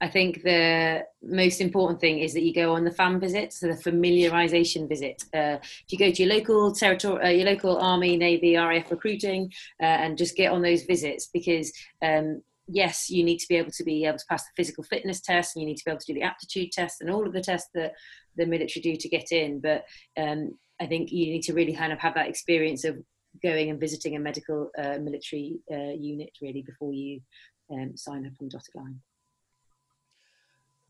[0.00, 3.66] I think the most important thing is that you go on the fam visit, so
[3.66, 5.22] the familiarization visit.
[5.34, 9.52] Uh, if you go to your local territory, uh, your local army, navy, RAF recruiting,
[9.82, 11.72] uh, and just get on those visits because.
[12.02, 15.20] Um, yes, you need to be able to be able to pass the physical fitness
[15.20, 17.32] test, and you need to be able to do the aptitude test, and all of
[17.32, 17.94] the tests that
[18.36, 19.60] the military do to get in.
[19.60, 19.84] But
[20.16, 22.96] um, I think you need to really kind of have that experience of
[23.42, 27.20] going and visiting a medical uh, military uh, unit really before you
[27.72, 29.00] um, sign up on dotted line.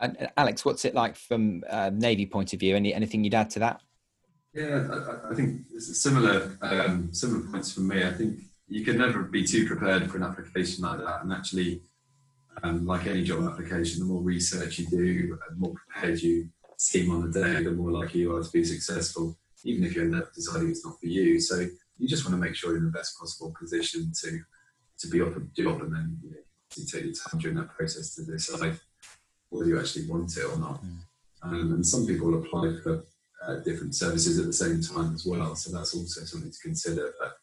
[0.00, 2.74] And Alex, what's it like from a Navy point of view?
[2.76, 3.80] Any anything you'd add to that?
[4.54, 8.04] Yeah, I, I think similar um, similar points from me.
[8.04, 11.22] I think you can never be too prepared for an application like that.
[11.22, 11.82] And actually,
[12.62, 17.10] um, like any job application, the more research you do, the more prepared you seem
[17.10, 20.14] on the day, the more likely you are to be successful, even if you end
[20.14, 21.38] up deciding it's not for you.
[21.40, 21.66] So
[21.98, 24.40] you just want to make sure you're in the best possible position to
[24.98, 26.36] to be offered a job, and then you, know,
[26.70, 28.78] take your time during that process to decide
[29.50, 30.82] whether you actually want it or not.
[30.82, 30.98] Mm.
[31.42, 33.04] Um, and some people apply for
[33.46, 37.12] uh, different services at the same time as well, so that's also something to consider.
[37.18, 37.36] But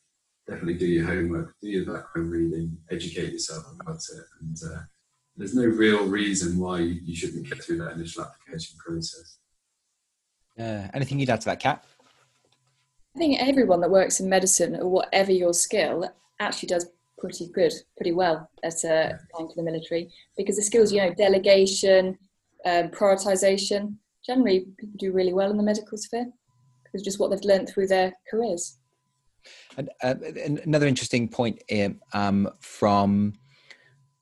[0.48, 4.82] definitely do your homework, do your background reading, educate yourself about it, and uh,
[5.36, 9.38] there's no real reason why you, you shouldn't get through that initial application process.
[10.58, 11.84] Uh, anything you'd add to that, Kat?
[13.16, 16.88] I think everyone that works in medicine, or whatever your skill, actually does
[17.18, 21.14] pretty good, pretty well at uh, going to the military because the skills, you know,
[21.14, 22.18] delegation,
[22.66, 26.28] um, prioritization, generally people do really well in the medical sphere
[26.84, 28.78] because just what they've learned through their careers.
[29.78, 30.16] And uh,
[30.66, 31.62] another interesting point
[32.14, 33.34] um, from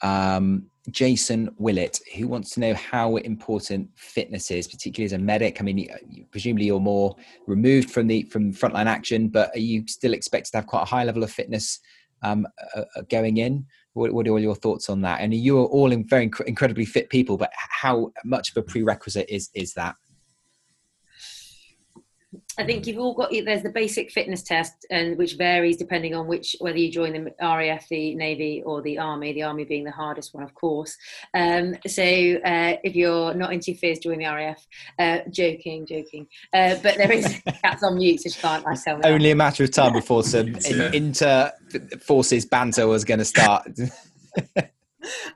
[0.01, 5.59] um, Jason Willett, who wants to know how important fitness is, particularly as a medic.
[5.59, 5.89] I mean,
[6.31, 7.15] presumably you're more
[7.47, 10.85] removed from the from frontline action, but are you still expected to have quite a
[10.85, 11.79] high level of fitness
[12.25, 13.65] um, uh, uh, going in.
[13.93, 15.21] What, what, are all your thoughts on that?
[15.21, 18.61] And you are all in very inc- incredibly fit people, but how much of a
[18.61, 19.95] prerequisite is is that?
[22.57, 26.27] I think you've all got there's the basic fitness test, and which varies depending on
[26.27, 29.33] which whether you join the RAF, the Navy, or the Army.
[29.33, 30.95] The Army being the hardest one, of course.
[31.33, 34.65] Um, so uh, if you're not into your fears, join the RAF.
[34.97, 36.27] Uh, joking, joking.
[36.53, 39.03] Uh, but there is Kat's on mute, so she can't like tell me.
[39.05, 40.91] Only a matter of time before some yeah.
[40.93, 41.51] inter
[42.01, 43.67] forces banter was going to start.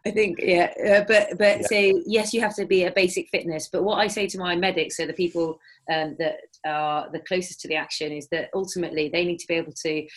[0.05, 1.67] I think yeah, uh, but but yeah.
[1.67, 3.69] so yes, you have to be a basic fitness.
[3.71, 5.59] But what I say to my medics, so the people
[5.91, 9.55] um, that are the closest to the action, is that ultimately they need to be
[9.55, 10.07] able to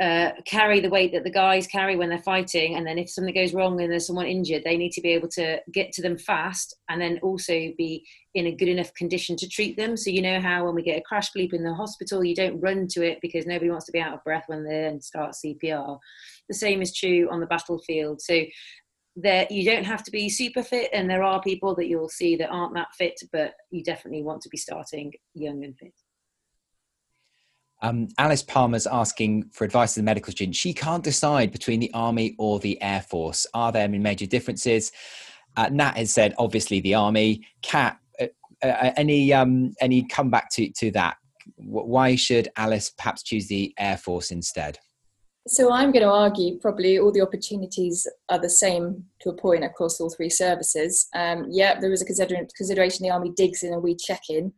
[0.00, 3.34] uh, carry the weight that the guys carry when they're fighting, and then if something
[3.34, 6.18] goes wrong and there's someone injured, they need to be able to get to them
[6.18, 9.96] fast, and then also be in a good enough condition to treat them.
[9.96, 12.60] So you know how when we get a crash bleep in the hospital, you don't
[12.60, 15.98] run to it because nobody wants to be out of breath when they start CPR.
[16.48, 18.20] The same is true on the battlefield.
[18.20, 18.42] So
[19.16, 22.36] that you don't have to be super fit, and there are people that you'll see
[22.36, 25.92] that aren't that fit, but you definitely want to be starting young and fit.
[27.82, 30.56] Um, Alice Palmer's asking for advice to the medical student.
[30.56, 33.46] She can't decide between the army or the air force.
[33.52, 34.90] Are there any major differences?
[35.56, 37.46] Uh, Nat has said obviously the army.
[37.62, 38.26] Kat, uh,
[38.62, 41.16] uh, any um, any comeback to to that?
[41.56, 44.78] Why should Alice perhaps choose the air force instead?
[45.46, 49.62] So I'm going to argue probably all the opportunities are the same to a point
[49.62, 51.08] across all three services.
[51.14, 54.52] Um, yeah, there is a consider- consideration the army digs in and we check in.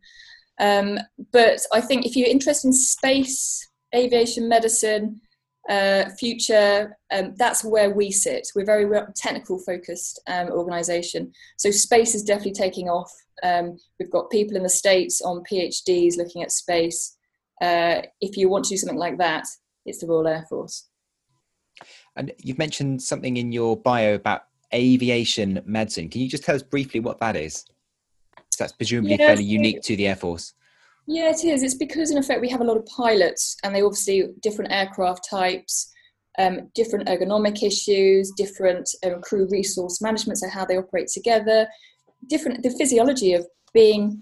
[0.60, 0.98] Um,
[1.32, 5.20] but I think if you're interested in space, aviation, medicine,
[5.68, 8.46] uh, future, um, that's where we sit.
[8.54, 11.32] We're very technical focused um, organisation.
[11.56, 13.10] So space is definitely taking off.
[13.42, 17.16] Um, we've got people in the States on PhDs looking at space.
[17.60, 19.46] Uh, if you want to do something like that,
[19.86, 20.88] it's the Royal Air Force.
[22.16, 24.42] And you've mentioned something in your bio about
[24.74, 26.08] aviation medicine.
[26.08, 27.64] Can you just tell us briefly what that is?
[28.58, 30.54] That's presumably yeah, fairly unique to the Air Force.
[31.06, 31.62] Yeah, it is.
[31.62, 35.28] It's because, in effect, we have a lot of pilots, and they obviously different aircraft
[35.28, 35.92] types,
[36.38, 41.68] um, different ergonomic issues, different um, crew resource management, so how they operate together,
[42.28, 44.20] different the physiology of being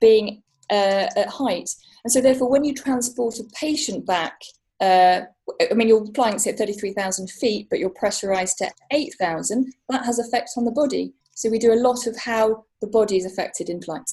[0.00, 1.70] being uh, at height,
[2.04, 4.40] and so therefore, when you transport a patient back
[4.80, 5.22] uh,
[5.70, 9.72] I mean, you're flying at 33,000 feet, but you're pressurized to 8,000.
[9.88, 11.12] That has effects on the body.
[11.34, 14.10] So we do a lot of how the body is affected in flight.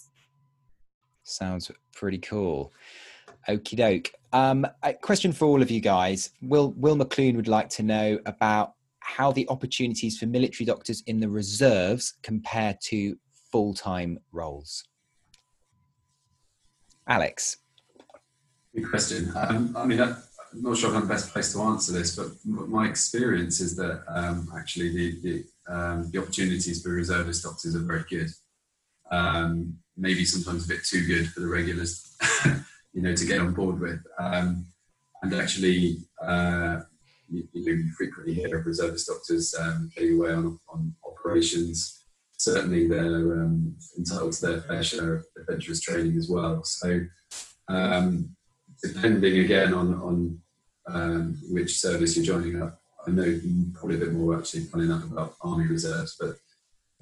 [1.23, 2.73] Sounds pretty cool.
[3.49, 4.12] Okie doke.
[4.34, 6.32] Um, a question for all of you guys.
[6.41, 11.19] Will Will McClune would like to know about how the opportunities for military doctors in
[11.19, 13.17] the reserves compare to
[13.51, 14.84] full time roles.
[17.08, 17.58] Alex.
[18.75, 19.32] Good question.
[19.36, 20.15] Um, I mean,
[20.58, 23.76] I'm not sure if I'm the best place to answer this, but my experience is
[23.76, 28.30] that um, actually the the, um, the, opportunities for reservist doctors are very good.
[29.12, 32.17] Um, maybe sometimes a bit too good for the regulars,
[32.93, 34.00] you know, to get on board with.
[34.20, 34.67] Um,
[35.22, 36.82] and actually, uh,
[37.30, 42.04] you, you, know, frequently hear of reservist doctors um, getting away on, on operations.
[42.38, 46.63] Certainly, they're um, entitled to their fair share of adventurous training as well.
[46.63, 47.02] So.
[47.70, 48.32] Um,
[48.84, 50.39] depending again on on
[50.88, 52.80] um, which service you're joining up.
[53.06, 53.39] I know
[53.73, 56.36] probably a bit more actually funny enough about Army Reserves, but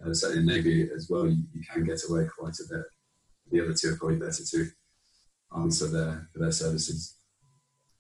[0.06, 2.86] uh, certainly Navy as well, you, you, can get away quite a bit.
[3.52, 4.68] The other two are probably better to
[5.58, 7.16] answer their their services.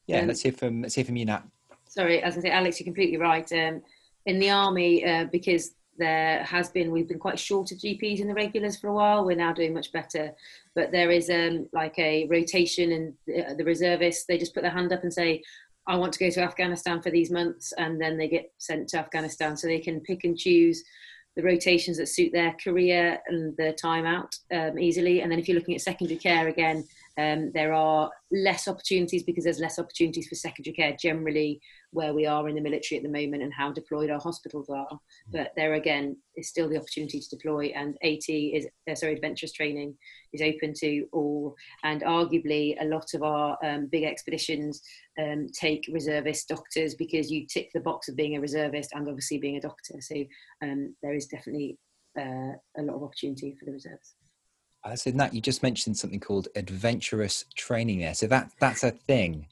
[0.08, 1.43] Yeah, um, let's hear from let's hear from you, Nat.
[1.88, 3.50] Sorry, as I say, Alex, you're completely right.
[3.54, 3.82] Um,
[4.26, 8.28] in the army, uh, because there has been we've been quite short of GPs in
[8.28, 9.26] the regulars for a while.
[9.26, 10.34] We're now doing much better,
[10.74, 14.71] but there is um, like a rotation, and the, the reservists they just put their
[14.71, 15.41] hand up and say,
[15.88, 19.00] I want to go to Afghanistan for these months, and then they get sent to
[19.00, 19.56] Afghanistan.
[19.56, 20.84] So they can pick and choose
[21.36, 25.21] the rotations that suit their career and their time out um, easily.
[25.21, 26.86] And then if you're looking at secondary care again,
[27.17, 32.25] um, there are less opportunities because there's less opportunities for secondary care generally where we
[32.25, 34.88] are in the military at the moment and how deployed our hospitals are.
[34.91, 34.99] Mm.
[35.32, 39.54] But there again is still the opportunity to deploy, and AT is uh, sorry, adventurous
[39.54, 39.95] training
[40.34, 41.55] is open to all.
[41.84, 44.82] And arguably, a lot of our um, big expeditions
[45.18, 49.38] um, take reservist doctors because you tick the box of being a reservist and obviously
[49.38, 50.01] being a doctor.
[50.01, 50.16] So
[50.61, 51.78] um, there is definitely
[52.18, 54.16] uh, a lot of opportunity for the reserves.
[54.86, 58.14] I said, Nat, you just mentioned something called adventurous training there.
[58.14, 59.48] So that that's a thing.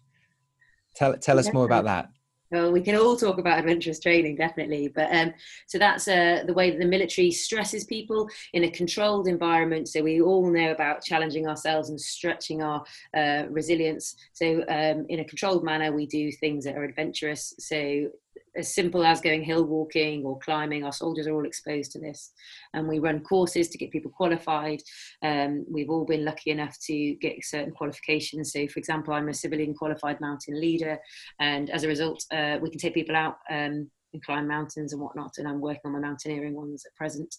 [0.95, 2.09] Tell tell us more about that.
[2.51, 4.87] Well, we can all talk about adventurous training, definitely.
[4.87, 5.33] But um,
[5.65, 9.87] so that's uh, the way that the military stresses people in a controlled environment.
[9.87, 12.83] So we all know about challenging ourselves and stretching our
[13.17, 14.15] uh, resilience.
[14.33, 17.55] So um, in a controlled manner, we do things that are adventurous.
[17.57, 18.09] So
[18.55, 20.83] as simple as going hill walking or climbing.
[20.83, 22.31] Our soldiers are all exposed to this,
[22.73, 24.81] and we run courses to get people qualified.
[25.23, 28.53] Um, we've all been lucky enough to get certain qualifications.
[28.53, 30.99] So, for example, I'm a civilian qualified mountain leader,
[31.39, 33.37] and as a result, uh, we can take people out.
[33.49, 35.33] Um, and climb mountains and whatnot.
[35.37, 37.35] And I'm working on my mountaineering ones at present.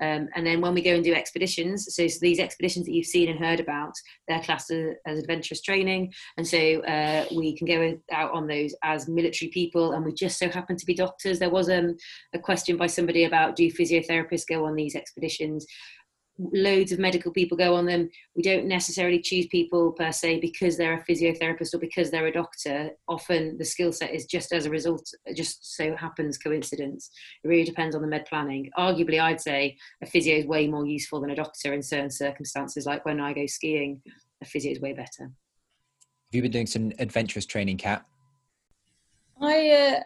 [0.00, 3.06] Um, and then when we go and do expeditions, so, so, these expeditions that you've
[3.06, 3.92] seen and heard about,
[4.28, 6.12] they're classed as, as adventurous training.
[6.36, 9.92] And so uh, we can go out on those as military people.
[9.92, 11.38] And we just so happen to be doctors.
[11.38, 11.96] There was um,
[12.34, 15.66] a question by somebody about do physiotherapists go on these expeditions?
[16.38, 18.08] Loads of medical people go on them.
[18.34, 22.32] We don't necessarily choose people per se because they're a physiotherapist or because they're a
[22.32, 22.90] doctor.
[23.08, 27.10] Often the skill set is just as a result, just so happens coincidence.
[27.42, 28.70] It really depends on the med planning.
[28.78, 32.86] Arguably, I'd say a physio is way more useful than a doctor in certain circumstances,
[32.86, 34.02] like when I go skiing,
[34.42, 35.24] a physio is way better.
[35.24, 38.04] Have you been doing some adventurous training, Kat?
[39.40, 40.00] I, uh,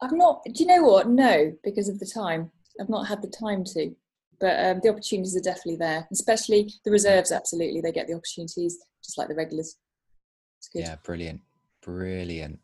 [0.00, 0.42] I've not.
[0.44, 1.08] Do you know what?
[1.08, 2.50] No, because of the time.
[2.80, 3.94] I've not had the time to
[4.40, 7.32] but um, the opportunities are definitely there, especially the reserves.
[7.32, 9.76] Absolutely, they get the opportunities just like the regulars.
[10.74, 11.40] Yeah, brilliant,
[11.82, 12.58] brilliant.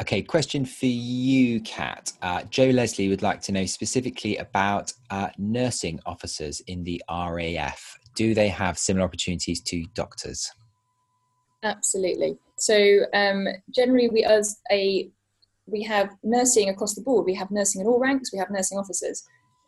[0.00, 2.12] Okay, question for you, Kat.
[2.20, 7.98] Uh, Joe Leslie would like to know specifically about uh, nursing officers in the RAF.
[8.14, 10.50] Do they have similar opportunities to doctors?
[11.62, 12.36] Absolutely.
[12.58, 15.10] So um, generally, we as a
[15.66, 17.24] we have nursing across the board.
[17.26, 18.32] We have nursing in all ranks.
[18.32, 19.24] We have nursing officers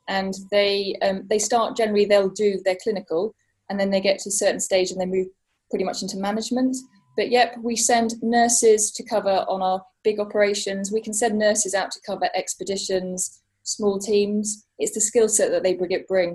[0.09, 3.35] and they um, they start generally they'll do their clinical
[3.71, 5.29] and then they get to a certain stage and they move
[5.71, 6.77] pretty much into management.
[7.17, 10.91] But yep we send nurses to cover on our big operations.
[10.91, 14.67] We can send nurses out to cover expeditions small teams.
[14.79, 16.31] It's the skill set that they bring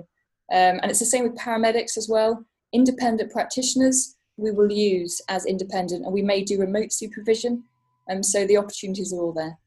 [0.52, 2.44] um, and it's the same with paramedics as well.
[2.72, 7.64] Independent practitioners we will use as independent and we may do remote supervision.
[8.10, 9.58] Um, so the opportunities are all there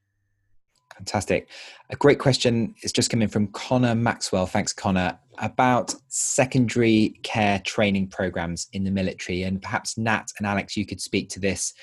[0.98, 1.48] Fantastic.
[1.92, 4.48] A great question is just coming from Connor Maxwell.
[4.48, 5.18] Thanks, Connor.
[5.38, 9.44] About secondary care training programs in the military.
[9.44, 11.74] And perhaps Nat and Alex, you could speak to this.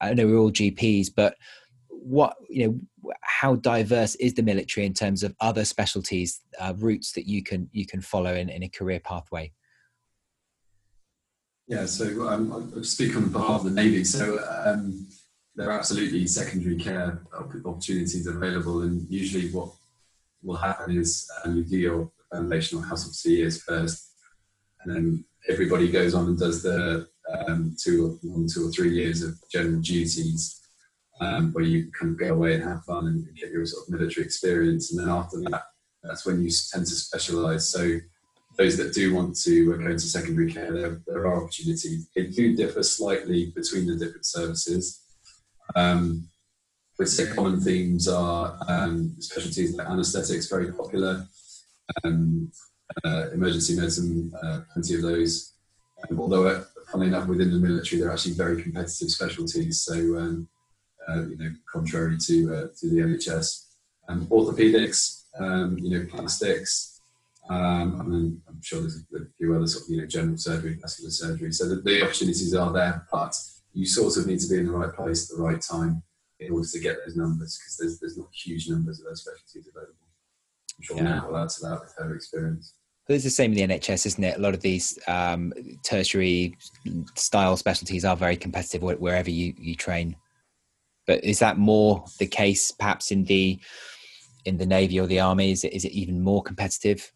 [0.00, 1.34] I know we're all GPs, but
[1.88, 7.12] what, you know, how diverse is the military in terms of other specialties, uh, routes
[7.12, 9.52] that you can you can follow in, in a career pathway?
[11.68, 14.04] Yeah, so um, I'll speak on behalf of the Navy.
[14.04, 15.06] So um,
[15.54, 17.22] there are absolutely secondary care
[17.64, 19.70] opportunities available, and usually what
[20.42, 24.12] will happen is um, you do your foundational house of years first,
[24.80, 27.08] and then everybody goes on and does the
[27.46, 30.60] um, two or one, two or three years of general duties,
[31.20, 33.92] um, where you kind of go away and have fun and get your sort of
[33.92, 35.64] military experience, and then after that,
[36.02, 37.68] that's when you tend to specialise.
[37.68, 37.98] So
[38.58, 42.08] those that do want to go into secondary care, there, there are opportunities.
[42.14, 45.01] They do differ slightly between the different services.
[45.74, 46.28] Um,
[46.98, 51.26] we'd say common themes are um, specialties like anaesthetics, very popular,
[52.04, 52.50] um,
[53.04, 55.52] uh, emergency medicine, uh, plenty of those.
[56.10, 59.82] Um, although, uh, funnily enough, within the military, they're actually very competitive specialties.
[59.82, 60.48] So, um,
[61.08, 63.66] uh, you know, contrary to uh, to the NHS,
[64.08, 65.24] um, orthopedics,
[65.80, 66.92] you know, plastics,
[67.48, 71.10] um, and I'm sure there's a few other sort of you know general surgery, vascular
[71.10, 71.52] surgery.
[71.52, 73.34] So the, the opportunities are there, but
[73.72, 76.02] you sort of need to be in the right place at the right time
[76.40, 79.68] in order to get those numbers because there's, there's not huge numbers of those specialties
[79.68, 79.94] available.
[80.78, 81.26] I'm sure yeah.
[81.26, 82.74] will add to that with her experience.
[83.06, 84.38] But it's the same in the NHS, isn't it?
[84.38, 85.52] A lot of these um,
[85.84, 86.56] tertiary
[87.14, 90.16] style specialties are very competitive wherever you, you train.
[91.06, 93.58] But is that more the case, perhaps in the
[94.44, 95.52] in the navy or the army?
[95.52, 97.12] Is it, is it even more competitive?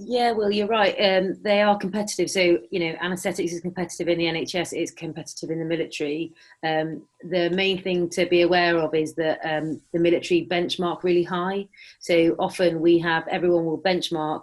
[0.00, 0.94] Yeah, well, you're right.
[0.94, 2.30] Um, they are competitive.
[2.30, 6.32] So, you know, anaesthetics is competitive in the NHS, it's competitive in the military.
[6.64, 11.24] Um, the main thing to be aware of is that um, the military benchmark really
[11.24, 11.66] high.
[11.98, 14.42] So often we have everyone will benchmark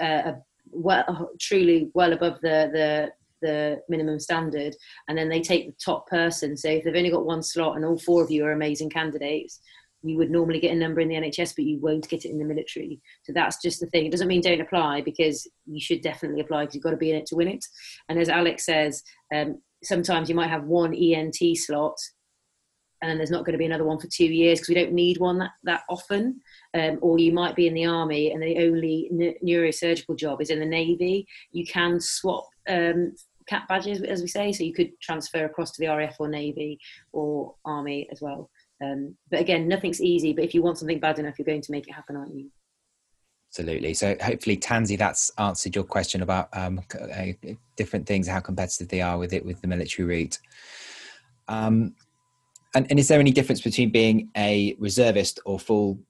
[0.00, 0.32] uh,
[0.70, 4.74] well, truly well above the, the the minimum standard
[5.08, 7.84] and then they take the top person so if they've only got one slot and
[7.84, 9.60] all four of you are amazing candidates
[10.08, 12.38] you would normally get a number in the NHS, but you won't get it in
[12.38, 13.00] the military.
[13.24, 14.06] So that's just the thing.
[14.06, 17.10] It doesn't mean don't apply because you should definitely apply because you've got to be
[17.10, 17.64] in it to win it.
[18.08, 19.02] And as Alex says,
[19.34, 21.96] um, sometimes you might have one ENT slot
[23.02, 24.92] and then there's not going to be another one for two years because we don't
[24.92, 26.40] need one that, that often.
[26.74, 29.10] Um, or you might be in the army and the only
[29.44, 31.26] neurosurgical job is in the navy.
[31.52, 33.14] You can swap um,
[33.46, 36.78] cap badges, as we say, so you could transfer across to the RAF or navy
[37.12, 38.50] or army as well.
[38.82, 40.32] Um, but again, nothing's easy.
[40.32, 42.50] But if you want something bad enough, you're going to make it happen, aren't you?
[43.50, 43.94] Absolutely.
[43.94, 47.26] So hopefully, Tansy, that's answered your question about um, uh,
[47.76, 50.38] different things, how competitive they are with it with the military route.
[51.48, 51.94] Um,
[52.74, 56.00] and, and is there any difference between being a reservist or full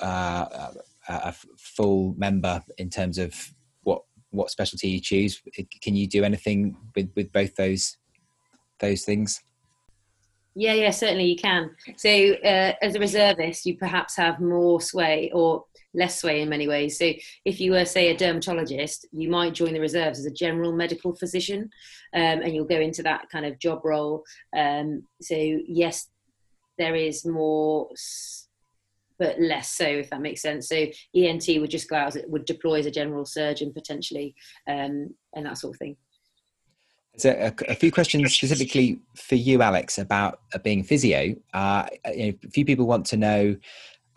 [0.00, 0.70] uh,
[1.08, 3.34] a full member in terms of
[3.82, 5.42] what what specialty you choose?
[5.82, 7.98] Can you do anything with with both those
[8.80, 9.42] those things?
[10.58, 11.70] Yeah, yeah, certainly you can.
[11.96, 16.66] So, uh, as a reservist, you perhaps have more sway or less sway in many
[16.66, 16.98] ways.
[16.98, 17.12] So,
[17.44, 21.14] if you were, say, a dermatologist, you might join the reserves as a general medical
[21.14, 21.68] physician,
[22.14, 24.24] um, and you'll go into that kind of job role.
[24.56, 26.08] Um, so, yes,
[26.78, 27.90] there is more,
[29.18, 30.70] but less so, if that makes sense.
[30.70, 34.34] So, ENT would just go out, it would deploy as a general surgeon potentially,
[34.66, 35.98] um, and that sort of thing.
[37.18, 41.34] So a, a, few questions specifically for you, Alex, about uh, being physio.
[41.54, 43.56] Uh, you know, a few people want to know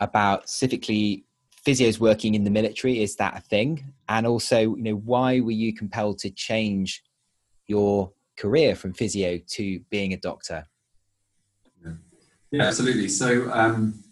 [0.00, 1.24] about specifically
[1.66, 3.02] physios working in the military.
[3.02, 3.92] Is that a thing?
[4.08, 7.02] And also, you know, why were you compelled to change
[7.66, 10.66] your career from physio to being a doctor?
[11.84, 11.92] Yeah,
[12.50, 13.08] yeah absolutely.
[13.08, 14.02] So um,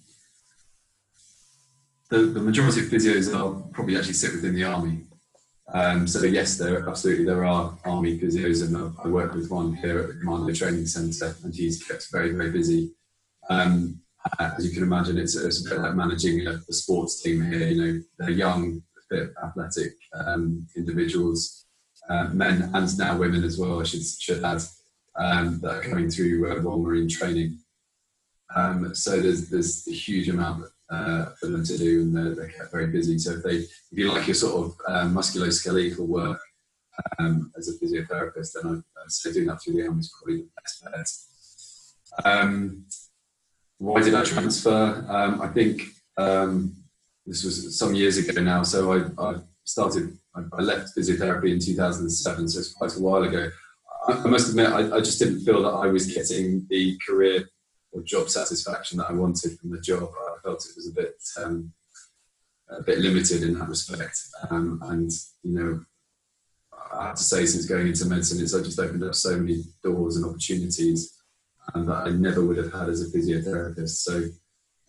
[2.09, 5.08] the, the majority of physios are probably actually sit within the army.
[5.75, 9.99] Um, so yes, there absolutely there are army physios, and I work with one here
[10.01, 12.93] at the Commando Training Centre, and he's kept very very busy.
[13.51, 14.01] Um,
[14.41, 17.69] as you can imagine, it's, it's, a bit like managing a, a, sports team here.
[17.69, 21.67] You know, they're young, fit, athletic um, individuals,
[22.09, 23.81] uh, men and now women as well.
[23.81, 24.63] I should should add
[25.17, 27.59] um, that are coming through uh, Royal Marine training.
[28.55, 32.49] Um, so there's there's a huge amount uh, for them to do, and they're, they're,
[32.49, 33.19] kept very busy.
[33.19, 36.41] So if they, if you like your sort of um, musculoskeletal work
[37.19, 40.49] um, as a physiotherapist, then I'd, say doing that through the army is probably the
[40.61, 42.27] best bet.
[42.27, 42.85] Um,
[43.79, 45.07] why did I transfer?
[45.09, 45.83] Um, I think
[46.17, 46.77] um,
[47.27, 48.63] this was some years ago now.
[48.65, 53.23] So I, I started, I, I, left physiotherapy in 2007, so it's quite a while
[53.23, 53.51] ago.
[54.09, 57.49] I, I must admit, I, just didn't feel that I was getting the career
[57.93, 60.03] or job satisfaction that I wanted from the job.
[60.03, 61.73] I felt it was a bit um,
[62.71, 64.19] a bit limited in that respect.
[64.51, 65.11] Um, and
[65.43, 65.85] you know,
[66.93, 70.17] I have to say, since going into medicine, it's just opened up so many doors
[70.17, 71.15] and opportunities
[71.75, 74.03] um, that I never would have had as a physiotherapist.
[74.03, 74.23] So.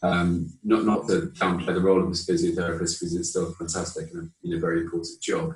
[0.01, 4.29] Um, not not to downplay the role of a physiotherapist because it's still fantastic and
[4.29, 5.55] a you know, very important job,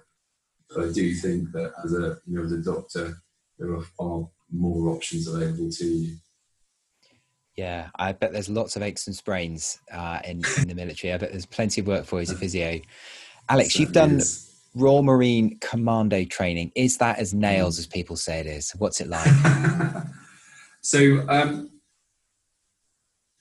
[0.69, 3.23] but I do think that as a you know as a doctor,
[3.57, 6.17] there are far more options available to you.
[7.55, 11.13] Yeah, I bet there's lots of aches and sprains uh, in, in the military.
[11.13, 12.79] I bet there's plenty of work for you as a physio.
[13.47, 14.21] Alex, you've done
[14.73, 16.71] Royal Marine Commando training.
[16.75, 18.71] Is that as nails as people say it is?
[18.71, 19.29] What's it like?
[20.81, 21.69] so, um,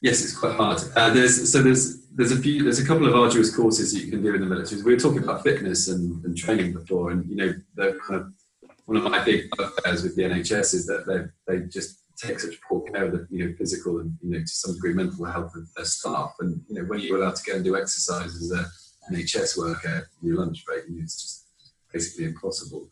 [0.03, 0.83] yes, it's quite hard.
[0.95, 4.11] Uh, there's so there's there's a few there's a couple of arduous courses that you
[4.11, 4.83] can do in the military.
[4.83, 8.33] We were talking about fitness and, and training before, and you know, the kind of
[8.85, 12.61] one of my big bugbears with the NHS is that they they just take such
[12.63, 15.55] poor care of the you know physical and you know to some degree mental health
[15.57, 16.35] of their staff.
[16.41, 20.09] And you know when you're allowed to go and do exercise as a NHS worker
[20.23, 21.47] your lunch break, you know, it's just
[21.93, 22.89] basically impossible.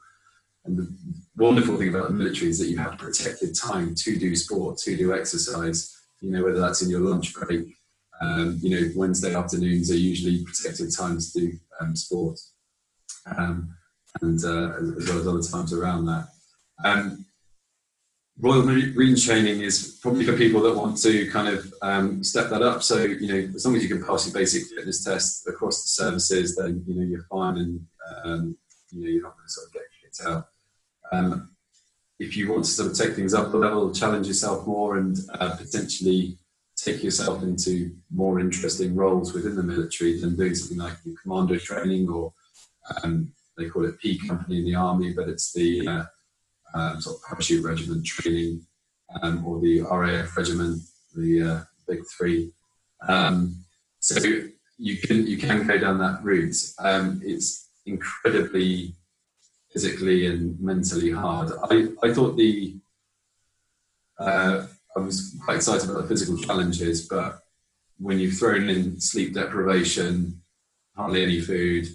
[0.64, 0.94] And the
[1.36, 4.96] wonderful thing about the military is that you have protected time to do sport, to
[4.96, 5.96] do exercise.
[6.20, 7.76] You know whether that's in your lunch break.
[8.20, 12.38] Um, you know Wednesday afternoons are usually protected times to do um, sport,
[13.38, 13.74] um,
[14.20, 16.28] and uh, as well as other times around that.
[16.84, 17.24] Um,
[18.40, 22.62] Royal Marine training is probably for people that want to kind of um, step that
[22.62, 22.82] up.
[22.82, 25.88] So, you know, as long as you can pass your basic fitness test across the
[25.88, 27.86] services, then, you know, you're fine and,
[28.24, 28.56] um,
[28.90, 30.48] you know, you're not going to sort of get kicked out.
[31.12, 31.50] Um,
[32.18, 35.18] if you want to sort of take things up a level, challenge yourself more and
[35.34, 36.38] uh, potentially
[36.76, 42.08] take yourself into more interesting roles within the military than doing something like commando training
[42.08, 42.32] or
[43.02, 46.04] um, they call it P company in the army, but it's the uh,
[46.74, 48.66] um, sort of parachute regiment training,
[49.22, 50.80] um, or the RAF regiment,
[51.14, 52.52] the uh, big three.
[53.08, 53.64] Um,
[54.00, 54.20] so
[54.78, 56.56] you can you can go down that route.
[56.78, 58.94] Um, it's incredibly
[59.72, 61.52] physically and mentally hard.
[61.70, 62.76] I, I thought the
[64.18, 64.66] uh,
[64.96, 67.40] I was quite excited about the physical challenges, but
[67.98, 70.42] when you've thrown in sleep deprivation,
[70.96, 71.86] hardly any food,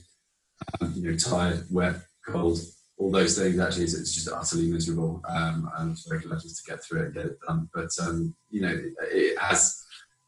[0.79, 1.95] um, you know, tired, wet,
[2.27, 2.59] cold,
[2.97, 6.83] all those things actually it's just utterly miserable um, and very glad just to get
[6.83, 7.69] through it and get it done.
[7.73, 9.83] But um, you know it, it, has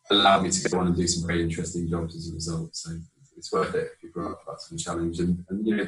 [0.09, 2.75] allowed me to go on and do some very interesting jobs as a result.
[2.75, 2.91] So
[3.37, 5.19] it's worth it if you're up for that of challenge.
[5.19, 5.87] And, and, you know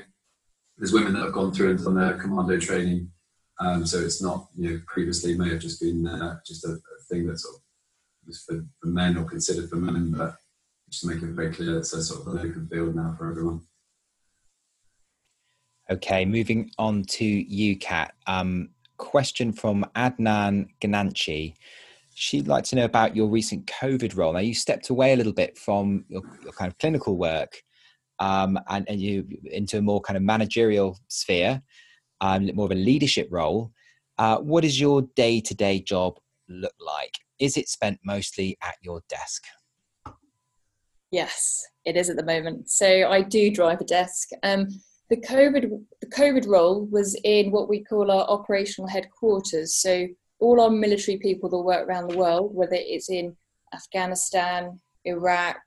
[0.78, 3.12] there's women that have gone through and done their commando training.
[3.60, 7.04] Um, so it's not you know previously may have just been uh, just a, a,
[7.10, 7.62] thing that sort of
[8.26, 10.36] was for, for men or considered for men but
[10.90, 13.30] just to make it very clear it's a sort of an open field now for
[13.30, 13.60] everyone
[15.92, 18.14] Okay, moving on to you, Kat.
[18.28, 21.56] Um, question from Adnan Gananchi.
[22.14, 24.34] she'd like to know about your recent COVID role.
[24.34, 27.64] Now, you stepped away a little bit from your, your kind of clinical work
[28.20, 31.62] um, and, and, you into a more kind of managerial sphere,
[32.22, 33.72] um, more of a leadership role.
[34.20, 36.20] Uh, what does your day to day job
[36.50, 37.16] look like?
[37.40, 39.44] Is it spent mostly at your desk?
[41.10, 42.70] Yes, it is at the moment.
[42.70, 44.30] So I do drive a desk.
[44.44, 44.68] Um,
[45.10, 49.76] the COVID the COVID role was in what we call our operational headquarters.
[49.76, 50.08] So
[50.40, 53.36] all our military people that work around the world, whether it's in
[53.74, 55.58] Afghanistan, Iraq,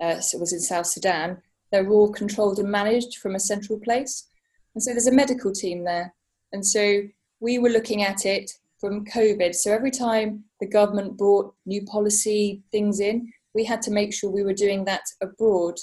[0.00, 3.78] uh, so it was in South Sudan, they're all controlled and managed from a central
[3.78, 4.28] place.
[4.74, 6.12] And so there's a medical team there.
[6.52, 7.02] And so
[7.40, 9.54] we were looking at it from COVID.
[9.54, 14.30] So every time the government brought new policy things in, we had to make sure
[14.30, 15.78] we were doing that abroad.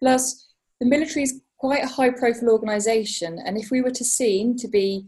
[0.00, 0.48] Plus,
[0.80, 4.68] the military is quite a high profile organisation, and if we were to seem to
[4.68, 5.06] be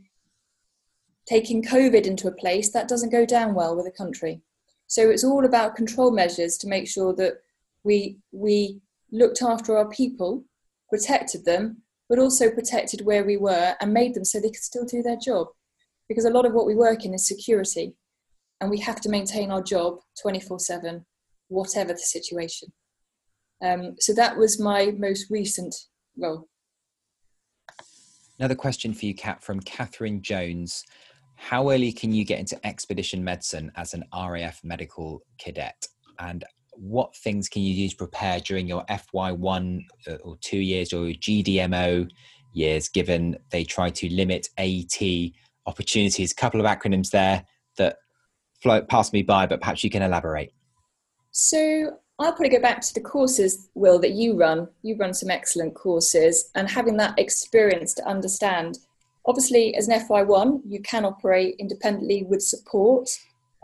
[1.29, 4.41] taking COVID into a place, that doesn't go down well with a country.
[4.87, 7.35] So it's all about control measures to make sure that
[7.85, 8.81] we we
[9.13, 10.47] looked after our people,
[10.89, 14.87] protected them, but also protected where we were and made them so they could still
[14.87, 15.49] do their job.
[16.09, 17.97] Because a lot of what we work in is security,
[18.63, 21.05] and we have to maintain our job 24 7,
[21.49, 22.73] whatever the situation.
[23.63, 25.75] Um, so that was my most recent
[26.17, 26.49] role.
[28.39, 30.85] Another question for you, Kat, from Catherine Jones.
[31.37, 35.87] How early can you get into expedition medicine as an RAF medical cadet?
[36.19, 40.93] And what things can you use to prepare during your FY1 uh, or two years
[40.93, 42.09] or GDMO
[42.53, 45.03] years, given they try to limit AT
[45.67, 46.33] opportunities?
[46.33, 47.45] A couple of acronyms there
[47.79, 47.97] that
[48.63, 50.53] float past me by, but perhaps you can elaborate.
[51.31, 54.69] So I'll probably go back to the courses, Will, that you run.
[54.83, 58.79] You run some excellent courses, and having that experience to understand
[59.27, 63.09] Obviously, as an FY1, you can operate independently with support.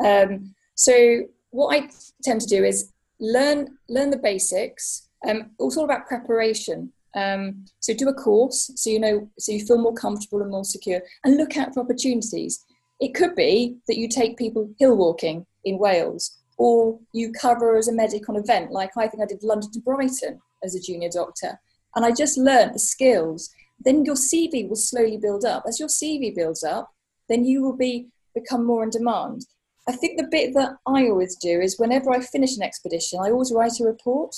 [0.05, 1.89] Um, so what I
[2.23, 2.91] tend to do is
[3.21, 5.09] learn learn the basics.
[5.27, 6.93] Um, it's all about preparation.
[7.15, 10.65] Um, so do a course so you know so you feel more comfortable and more
[10.65, 12.65] secure, and look out for opportunities.
[13.01, 17.89] It could be that you take people hill walking in Wales, or you cover as
[17.89, 21.11] a medic on event, like I think I did London to Brighton as a junior
[21.13, 21.59] doctor,
[21.97, 23.51] and I just learned the skills
[23.85, 25.65] then your CV will slowly build up.
[25.67, 26.91] As your CV builds up,
[27.29, 29.47] then you will be become more in demand.
[29.89, 33.31] I think the bit that I always do is whenever I finish an expedition, I
[33.31, 34.35] always write a report.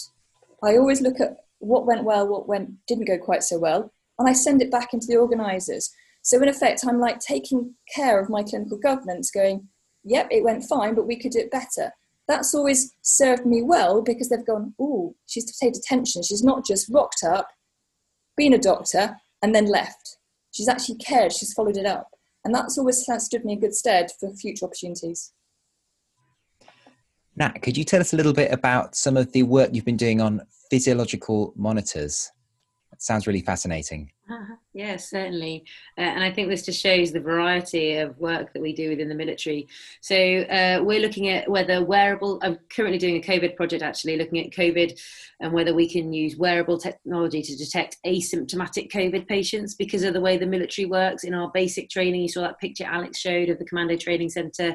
[0.62, 4.28] I always look at what went well, what went didn't go quite so well, and
[4.28, 5.92] I send it back into the organisers.
[6.22, 9.68] So in effect, I'm like taking care of my clinical governance, going,
[10.04, 11.92] "Yep, it went fine, but we could do it better."
[12.26, 16.22] That's always served me well because they've gone, "Oh, she's paid attention.
[16.22, 17.48] She's not just rocked up,
[18.36, 20.18] been a doctor, and then left.
[20.52, 22.08] She's actually cared, she's followed it up.
[22.44, 25.32] And that's always stood me in good stead for future opportunities.
[27.36, 29.96] Nat, could you tell us a little bit about some of the work you've been
[29.96, 32.30] doing on physiological monitors?
[33.04, 34.10] Sounds really fascinating.
[34.30, 34.54] Uh-huh.
[34.76, 35.62] Yeah, certainly.
[35.96, 39.08] Uh, and I think this just shows the variety of work that we do within
[39.08, 39.68] the military.
[40.00, 44.44] So uh, we're looking at whether wearable, I'm currently doing a COVID project actually, looking
[44.44, 45.00] at COVID
[45.38, 50.20] and whether we can use wearable technology to detect asymptomatic COVID patients because of the
[50.20, 51.22] way the military works.
[51.22, 54.74] In our basic training, you saw that picture Alex showed of the Commando Training Centre.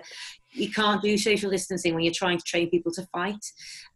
[0.53, 3.45] You can't do social distancing when you're trying to train people to fight.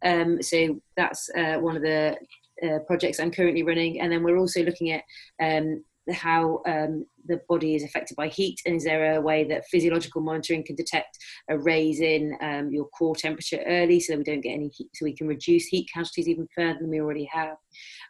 [0.04, 2.18] Um, so that's uh, one of the
[2.62, 5.04] uh, projects I'm currently running, and then we're also looking at
[5.42, 9.66] um, how um, the body is affected by heat, and is there a way that
[9.70, 11.16] physiological monitoring can detect
[11.48, 14.88] a raise in um, your core temperature early, so that we don't get any heat,
[14.94, 17.56] so we can reduce heat casualties even further than we already have.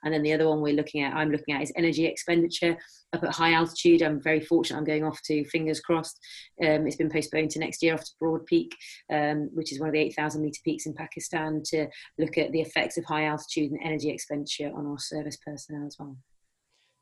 [0.02, 2.76] And then the other one we're looking at, I'm looking at, is energy expenditure
[3.12, 4.02] up at high altitude.
[4.02, 4.78] I'm very fortunate.
[4.78, 6.18] I'm going off to, fingers crossed.
[6.62, 8.74] Um, it's been postponed to next year off to Broad Peak,
[9.12, 11.86] um, which is one of the 8,000 meter peaks in Pakistan, to
[12.18, 15.96] look at the effects of high altitude and energy expenditure on our service personnel as
[15.98, 16.16] well.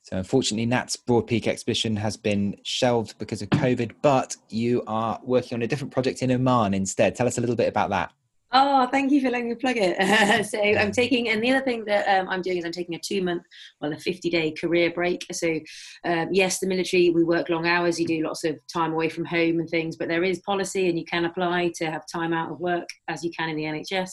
[0.03, 5.21] So, unfortunately, Nat's Broad Peak expedition has been shelved because of COVID, but you are
[5.23, 7.15] working on a different project in Oman instead.
[7.15, 8.13] Tell us a little bit about that.
[8.55, 10.47] Oh, thank you for letting me plug it.
[10.47, 12.99] so I'm taking, and the other thing that um, I'm doing is I'm taking a
[12.99, 13.45] two month,
[13.81, 15.25] well, a 50 day career break.
[15.33, 15.59] So,
[16.05, 19.25] um, yes, the military, we work long hours, you do lots of time away from
[19.25, 22.51] home and things, but there is policy and you can apply to have time out
[22.51, 24.11] of work as you can in the NHS.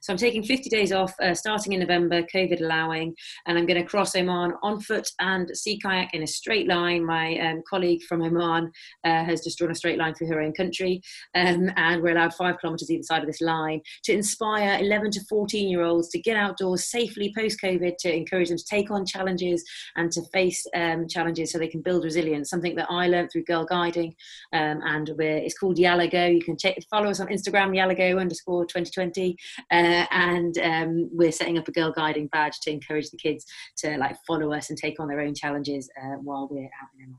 [0.00, 3.14] So I'm taking 50 days off uh, starting in November, COVID allowing,
[3.46, 7.04] and I'm going to cross Oman on foot and sea kayak in a straight line.
[7.04, 8.72] My um, colleague from Oman
[9.04, 11.02] uh, has just drawn a straight line through her own country,
[11.34, 15.20] um, and we're allowed five kilometres either side of this line to inspire 11 to
[15.28, 19.06] 14 year olds to get outdoors safely post COVID, to encourage them to take on
[19.06, 19.64] challenges
[19.96, 22.50] and to face um, challenges so they can build resilience.
[22.50, 24.14] Something that I learned through Girl Guiding,
[24.52, 26.34] um, and it's called Yalago.
[26.34, 29.36] You can check, follow us on Instagram, Yalago underscore 2020,
[29.70, 33.44] uh, and um, we're setting up a Girl Guiding badge to encourage the kids
[33.78, 37.10] to like follow us and take on their own challenges uh, while we're out in
[37.10, 37.16] MI.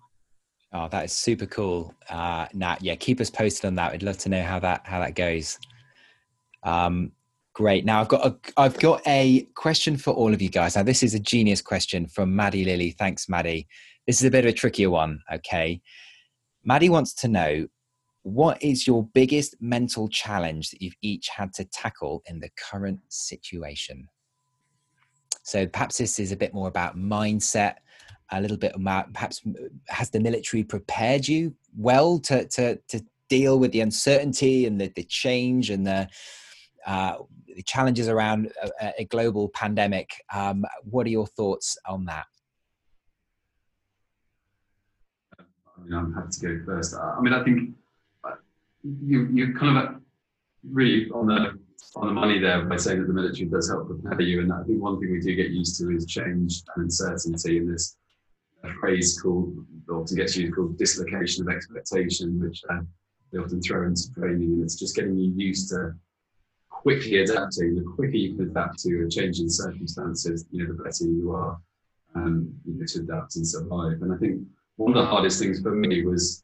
[0.75, 2.81] Oh, that is super cool, uh, Nat.
[2.81, 3.91] Yeah, keep us posted on that.
[3.91, 5.59] We'd love to know how that how that goes.
[6.63, 7.11] Um,
[7.53, 7.85] great.
[7.85, 10.75] Now I've got a I've got a question for all of you guys.
[10.75, 12.91] Now this is a genius question from Maddie Lilly.
[12.91, 13.67] Thanks, Maddie.
[14.07, 15.21] This is a bit of a trickier one.
[15.33, 15.81] Okay,
[16.63, 17.67] Maddie wants to know
[18.23, 22.99] what is your biggest mental challenge that you've each had to tackle in the current
[23.09, 24.07] situation.
[25.43, 27.75] So perhaps this is a bit more about mindset
[28.31, 29.41] a little bit about perhaps
[29.89, 34.91] has the military prepared you well to to to deal with the uncertainty and the,
[34.95, 36.07] the change and the
[36.85, 37.17] uh,
[37.55, 40.09] the challenges around a, a global pandemic.
[40.33, 42.25] Um, what are your thoughts on that?
[45.39, 46.95] I mean, I'm happy to go first.
[46.95, 47.71] I mean, I think
[48.23, 48.35] uh,
[48.83, 50.01] you you kind of
[50.63, 51.59] really on the
[51.95, 54.63] on the money there by saying that the military does help prepare you, and I
[54.63, 57.97] think one thing we do get used to is change and uncertainty in this
[58.63, 59.53] a phrase called,
[59.89, 62.79] often gets used called dislocation of expectation, which uh,
[63.31, 64.53] they often throw into training.
[64.53, 65.93] And it's just getting you used to
[66.83, 67.75] quickly adapting.
[67.75, 71.31] The quicker you can adapt to a change in circumstances, you know, the better you
[71.31, 71.57] are
[72.15, 74.01] um, you know, to adapt and survive.
[74.01, 74.41] And I think
[74.75, 76.43] one of the hardest things for me was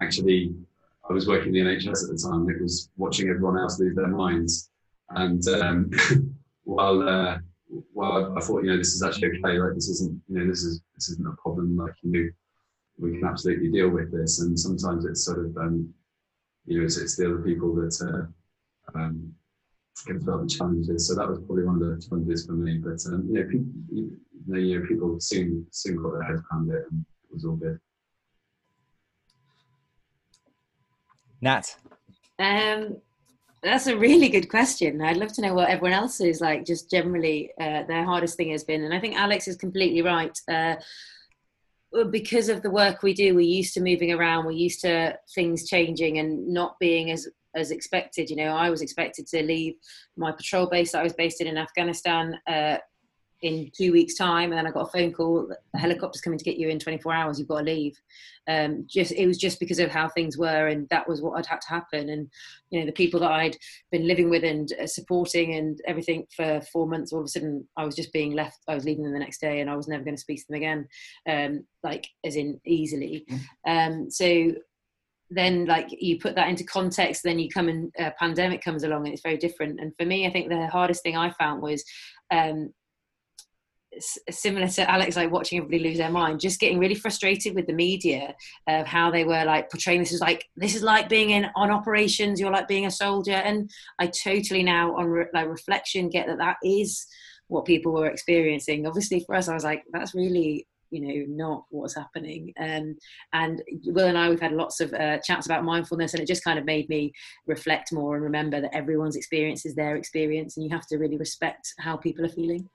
[0.00, 0.54] actually,
[1.08, 2.48] I was working in the NHS at the time.
[2.48, 4.70] It was watching everyone else lose their minds.
[5.10, 5.90] And um,
[6.64, 7.38] while uh,
[8.02, 9.58] I, I, thought, you know, this is actually okay.
[9.58, 11.76] Like, this isn't, you know, this is this isn't a problem.
[11.76, 12.30] Like, you know,
[12.98, 14.40] we can absolutely deal with this.
[14.40, 15.92] And sometimes it's sort of, um,
[16.64, 19.32] you know, it's, it's the other people that uh, um,
[20.04, 21.08] can throw the challenges.
[21.08, 22.78] So that was probably one of the challenges for me.
[22.78, 26.42] But um, you know, people, you know, you know, people soon soon got their heads
[26.52, 27.78] around it, and it was all good.
[31.40, 31.76] Nat.
[32.38, 32.96] Um,
[33.62, 35.02] that's a really good question.
[35.02, 38.50] I'd love to know what everyone else is like, just generally, uh, their hardest thing
[38.50, 38.84] has been.
[38.84, 40.38] And I think Alex is completely right.
[40.48, 40.76] Uh,
[42.10, 45.68] because of the work we do, we're used to moving around, we're used to things
[45.68, 47.26] changing and not being as
[47.56, 48.30] as expected.
[48.30, 49.74] You know, I was expected to leave
[50.16, 52.76] my patrol base that I was based in in Afghanistan uh,
[53.42, 56.44] in two weeks' time, and then I got a phone call: the helicopter's coming to
[56.44, 57.38] get you in 24 hours.
[57.38, 57.96] You've got to leave.
[58.48, 61.46] Um, just it was just because of how things were, and that was what had
[61.46, 62.08] had to happen.
[62.08, 62.28] And
[62.70, 63.56] you know, the people that I'd
[63.90, 67.66] been living with and uh, supporting and everything for four months, all of a sudden,
[67.76, 68.58] I was just being left.
[68.68, 70.46] I was leaving them the next day, and I was never going to speak to
[70.48, 70.88] them again,
[71.28, 73.26] um, like as in easily.
[73.30, 73.40] Mm.
[73.66, 74.54] Um, so
[75.30, 79.04] then like you put that into context then you come and a pandemic comes along
[79.04, 81.82] and it's very different and for me i think the hardest thing i found was
[82.32, 82.70] um,
[84.30, 87.72] similar to Alex, like watching everybody lose their mind, just getting really frustrated with the
[87.72, 88.34] media
[88.68, 91.70] of how they were like portraying this as like this is like being in on
[91.70, 92.40] operations.
[92.40, 96.38] You're like being a soldier, and I totally now on re- like reflection get that
[96.38, 97.06] that is
[97.48, 98.86] what people were experiencing.
[98.86, 102.96] Obviously, for us, I was like, that's really you know not what's happening um,
[103.32, 106.44] and will and i we've had lots of uh, chats about mindfulness and it just
[106.44, 107.12] kind of made me
[107.46, 111.16] reflect more and remember that everyone's experience is their experience and you have to really
[111.16, 112.68] respect how people are feeling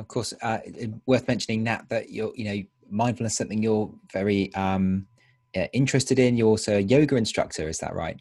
[0.00, 0.58] of course, uh,
[1.06, 5.06] worth mentioning Nat that you're, you know, mindfulness something you're very um,
[5.54, 6.36] uh, interested in.
[6.36, 8.18] You're also a yoga instructor, is that right?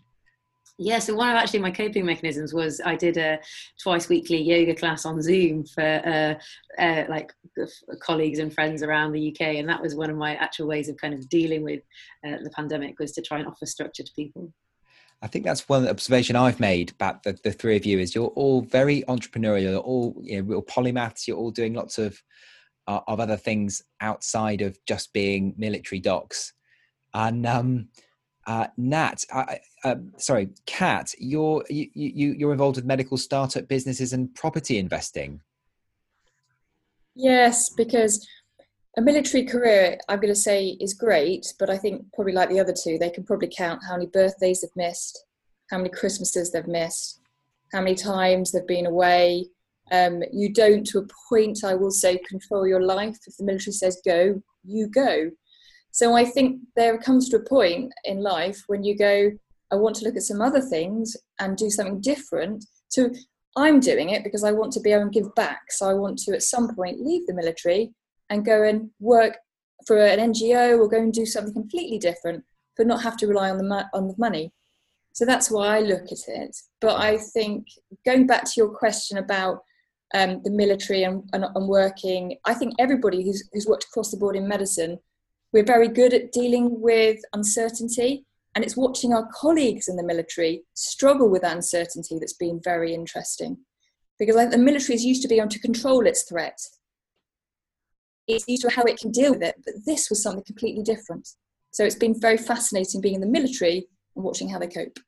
[0.82, 3.38] Yeah, so one of actually my coping mechanisms was I did a
[3.84, 7.34] twice weekly yoga class on Zoom for uh, uh, like
[8.02, 10.96] colleagues and friends around the UK, and that was one of my actual ways of
[10.96, 11.82] kind of dealing with
[12.26, 14.54] uh, the pandemic was to try and offer structure to people.
[15.22, 18.28] I think that's one observation I've made about the, the three of you is you're
[18.28, 22.18] all very entrepreneurial, you're all you know, real polymaths, you're all doing lots of
[22.88, 26.54] uh, of other things outside of just being military docs.
[27.14, 27.90] And um,
[28.50, 34.34] uh, Nat, uh, sorry, Kat, you're you, you you're involved with medical startup businesses and
[34.34, 35.41] property investing.
[37.14, 38.28] Yes, because
[38.97, 42.60] a military career, I'm going to say, is great, but I think probably like the
[42.60, 45.26] other two, they can probably count how many birthdays they've missed,
[45.70, 47.22] how many Christmases they've missed,
[47.72, 49.45] how many times they've been away.
[49.91, 53.20] Um, you don't, to a point, I will say, control your life.
[53.28, 55.30] If the military says go, you go.
[55.92, 59.32] So I think there comes to a point in life when you go,
[59.72, 62.66] I want to look at some other things and do something different.
[62.90, 63.10] So
[63.56, 65.72] I'm doing it because I want to be able to give back.
[65.72, 67.92] So I want to, at some point, leave the military
[68.30, 69.38] and go and work
[69.86, 72.44] for an NGO or go and do something completely different,
[72.78, 74.52] but not have to rely on the on the money.
[75.14, 76.56] So that's why I look at it.
[76.80, 77.68] But I think
[78.06, 79.64] going back to your question about
[80.14, 84.18] um, the military and, and, and, working, I think everybody who's, who's worked across the
[84.18, 84.98] board in medicine,
[85.54, 88.26] we're very good at dealing with uncertainty.
[88.56, 93.58] And it's watching our colleagues in the military struggle with uncertainty that's been very interesting.
[94.18, 96.60] Because I think the military is used to be able to control its threat.
[98.28, 101.30] It's used to how it can deal with it, but this was something completely different.
[101.72, 105.00] So it's been very fascinating being in the military and watching how they cope.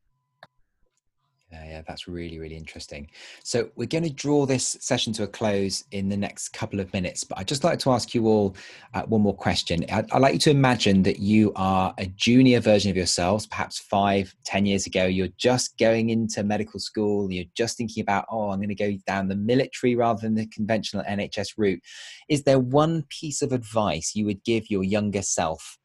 [1.52, 3.10] Yeah, yeah, that's really, really interesting.
[3.44, 6.94] So we're going to draw this session to a close in the next couple of
[6.94, 8.56] minutes, but I'd just like to ask you all
[8.94, 9.84] uh, one more question.
[9.92, 13.80] I'd, I'd, like you to imagine that you are a junior version of yourselves, perhaps
[13.80, 15.06] five, ten years ago.
[15.06, 17.30] You're just going into medical school.
[17.30, 20.48] You're just thinking about, oh, I'm going to go down the military rather than the
[20.48, 21.82] conventional NHS route.
[22.30, 25.78] Is there one piece of advice you would give your younger self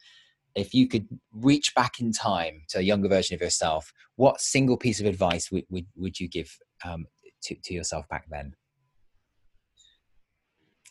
[0.56, 4.76] if you could reach back in time to a younger version of yourself, what single
[4.76, 6.50] piece of advice would, would, would you give
[6.84, 7.06] um,
[7.42, 8.54] to, to yourself back then?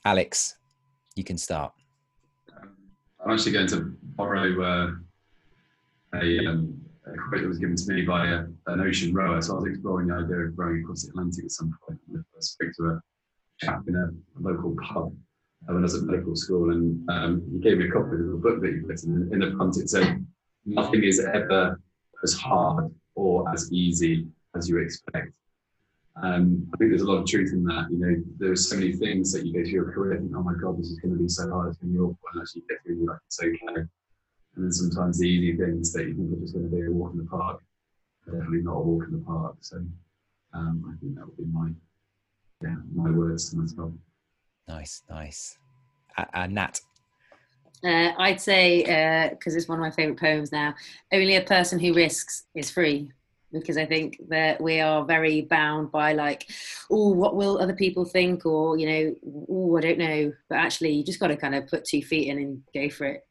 [0.06, 0.56] Alex,
[1.16, 1.74] you can start.
[2.54, 4.92] I'm actually going to borrow uh,
[6.22, 9.42] a, um, a, quote that was given to me by a, an ocean rower.
[9.42, 12.00] So I was exploring the idea of rowing across the Atlantic at some point.
[12.16, 13.02] I spoke to a
[13.60, 15.12] chap in a local pub
[15.66, 18.40] when I was at medical school, and um, he gave me a copy of the
[18.42, 19.30] book that he'd written.
[19.32, 20.26] In the front, it said,
[20.66, 21.80] "Nothing is ever
[22.24, 25.32] as hard or as easy as you expect."
[26.22, 27.88] Um, I think there's a lot of truth in that.
[27.92, 30.44] You know, there are so many things that you go through your career, think, "Oh
[30.44, 32.42] my God, this is going to be so hard." It's going to be awful, and
[32.42, 33.88] actually get through, you're like, "It's okay."
[34.56, 36.92] And then sometimes the easy things that you think are just going to be a
[36.92, 37.62] walk in the park,
[38.26, 39.58] definitely not a walk in the park.
[39.60, 39.78] So
[40.54, 41.70] um, I think that would be my
[42.64, 43.92] yeah my words to myself.
[44.68, 45.58] Nice, nice.
[46.18, 46.82] Uh, uh, Nat.
[47.84, 50.74] Uh, I'd say, because uh, it's one of my favourite poems now,
[51.12, 53.12] only a person who risks is free.
[53.54, 56.50] Because I think that we are very bound by, like,
[56.92, 58.46] oh, what will other people think?
[58.46, 59.16] Or, you know,
[59.50, 60.34] oh, I don't know.
[60.50, 63.06] But actually, you just got to kind of put two feet in and go for
[63.06, 63.26] it.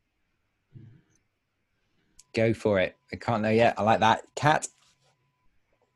[2.33, 2.97] Go for it.
[3.13, 3.75] I can't know yet.
[3.77, 4.23] I like that.
[4.35, 4.67] Kat?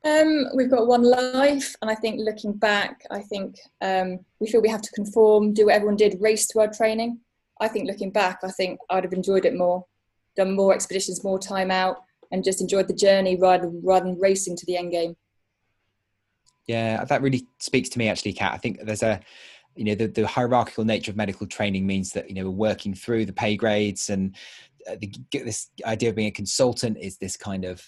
[0.05, 4.61] Um, we've got one life, and I think looking back, I think um, we feel
[4.61, 7.19] we have to conform, do what everyone did, race to our training.
[7.59, 9.85] I think looking back, I think I'd have enjoyed it more,
[10.37, 11.97] done more expeditions, more time out,
[12.31, 15.17] and just enjoyed the journey rather rather than racing to the end game.
[16.67, 18.53] Yeah, that really speaks to me, actually, Kat.
[18.53, 19.19] I think there's a
[19.75, 22.93] you know the, the hierarchical nature of medical training means that you know we're working
[22.93, 24.35] through the pay grades and
[24.89, 27.81] uh, the, this idea of being a consultant is this kind of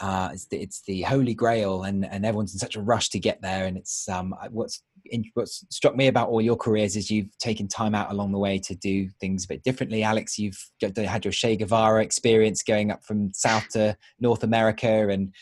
[0.00, 3.18] uh, it's, the, it's the holy grail and, and everyone's in such a rush to
[3.18, 7.10] get there and it's um, what's in, what's struck me about all your careers is
[7.10, 10.02] you've taken time out along the way to do things a bit differently.
[10.02, 15.34] Alex you've had your che guevara experience going up from south to north america and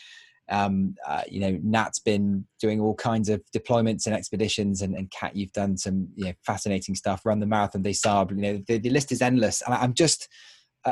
[0.49, 5.11] um, uh, you know nat's been doing all kinds of deployments and expeditions and, and
[5.11, 8.63] kat you've done some you know fascinating stuff run the marathon des sables you know
[8.67, 9.61] the, the list is endless.
[9.61, 10.29] And i'm just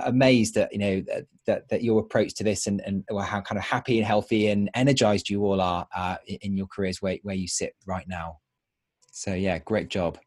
[0.05, 1.03] amazed at you know
[1.45, 4.69] that, that your approach to this and, and how kind of happy and healthy and
[4.73, 8.37] energized you all are uh, in your careers where, where you sit right now.
[9.11, 10.17] So yeah great job.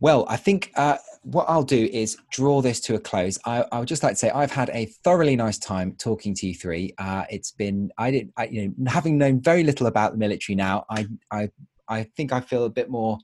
[0.00, 3.38] Well i think uh, what i'll do is draw this to a close.
[3.46, 6.46] I, I, would just like to say i've had a thoroughly nice time talking to
[6.46, 6.94] you three.
[6.98, 10.54] Uh, it's been i didn't I, you know having known very little about the military
[10.54, 11.48] now i i
[11.88, 13.18] i think i feel a bit more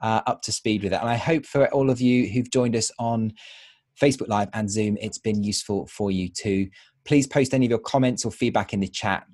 [0.00, 1.00] uh, up to speed with it.
[1.00, 3.32] And i hope for all of you who've joined us on
[4.00, 6.68] Facebook Live and Zoom, it's been useful for you too.
[7.04, 9.26] Please post any of your comments or feedback in the chat.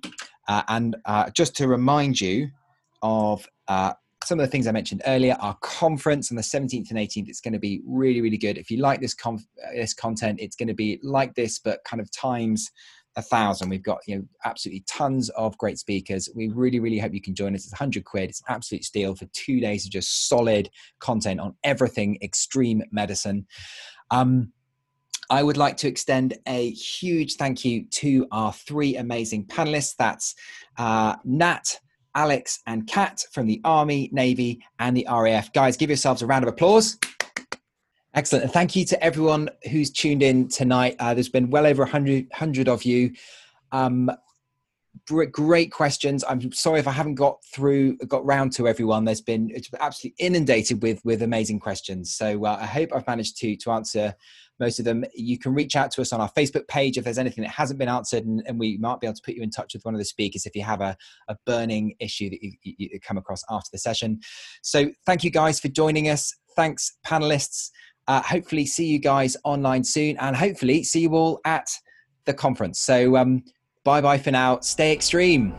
[0.49, 2.49] Uh, and uh, just to remind you
[3.03, 3.93] of uh,
[4.25, 7.41] some of the things I mentioned earlier, our conference on the 17th and 18th, it's
[7.41, 8.59] going to be really, really good.
[8.59, 11.83] If you like this, conf- uh, this content, it's going to be like this, but
[11.85, 12.71] kind of times
[13.17, 13.69] a thousand.
[13.69, 16.29] We've got you know absolutely tons of great speakers.
[16.35, 17.65] We really, really hope you can join us.
[17.65, 18.31] It's 100 quid.
[18.31, 23.47] It's absolute steal for two days of just solid content on everything extreme medicine.
[24.11, 24.53] Um,
[25.31, 29.95] I would like to extend a huge thank you to our three amazing panelists.
[29.97, 30.35] That's
[30.77, 31.79] uh, Nat,
[32.17, 35.53] Alex, and Kat from the Army, Navy, and the RAF.
[35.53, 36.99] Guys, give yourselves a round of applause.
[38.15, 38.43] Excellent.
[38.45, 40.97] And thank you to everyone who's tuned in tonight.
[40.99, 43.13] Uh, there's been well over 100, 100 of you.
[43.71, 44.11] Um,
[45.07, 46.25] great questions.
[46.29, 49.05] I'm sorry if I haven't got through, got round to everyone.
[49.05, 52.15] There's been it's absolutely inundated with with amazing questions.
[52.15, 54.15] So uh, I hope I've managed to to answer
[54.59, 55.05] most of them.
[55.15, 57.79] You can reach out to us on our Facebook page if there's anything that hasn't
[57.79, 59.95] been answered, and, and we might be able to put you in touch with one
[59.95, 60.97] of the speakers if you have a,
[61.29, 64.21] a burning issue that you, you, come across after the session.
[64.63, 66.35] So thank you guys for joining us.
[66.55, 67.71] Thanks, panelists.
[68.07, 71.69] Uh, hopefully, see you guys online soon, and hopefully see you all at
[72.27, 72.81] the conference.
[72.81, 73.17] So.
[73.17, 73.43] Um,
[73.85, 74.61] Bye bye for now.
[74.61, 75.55] Stay extreme.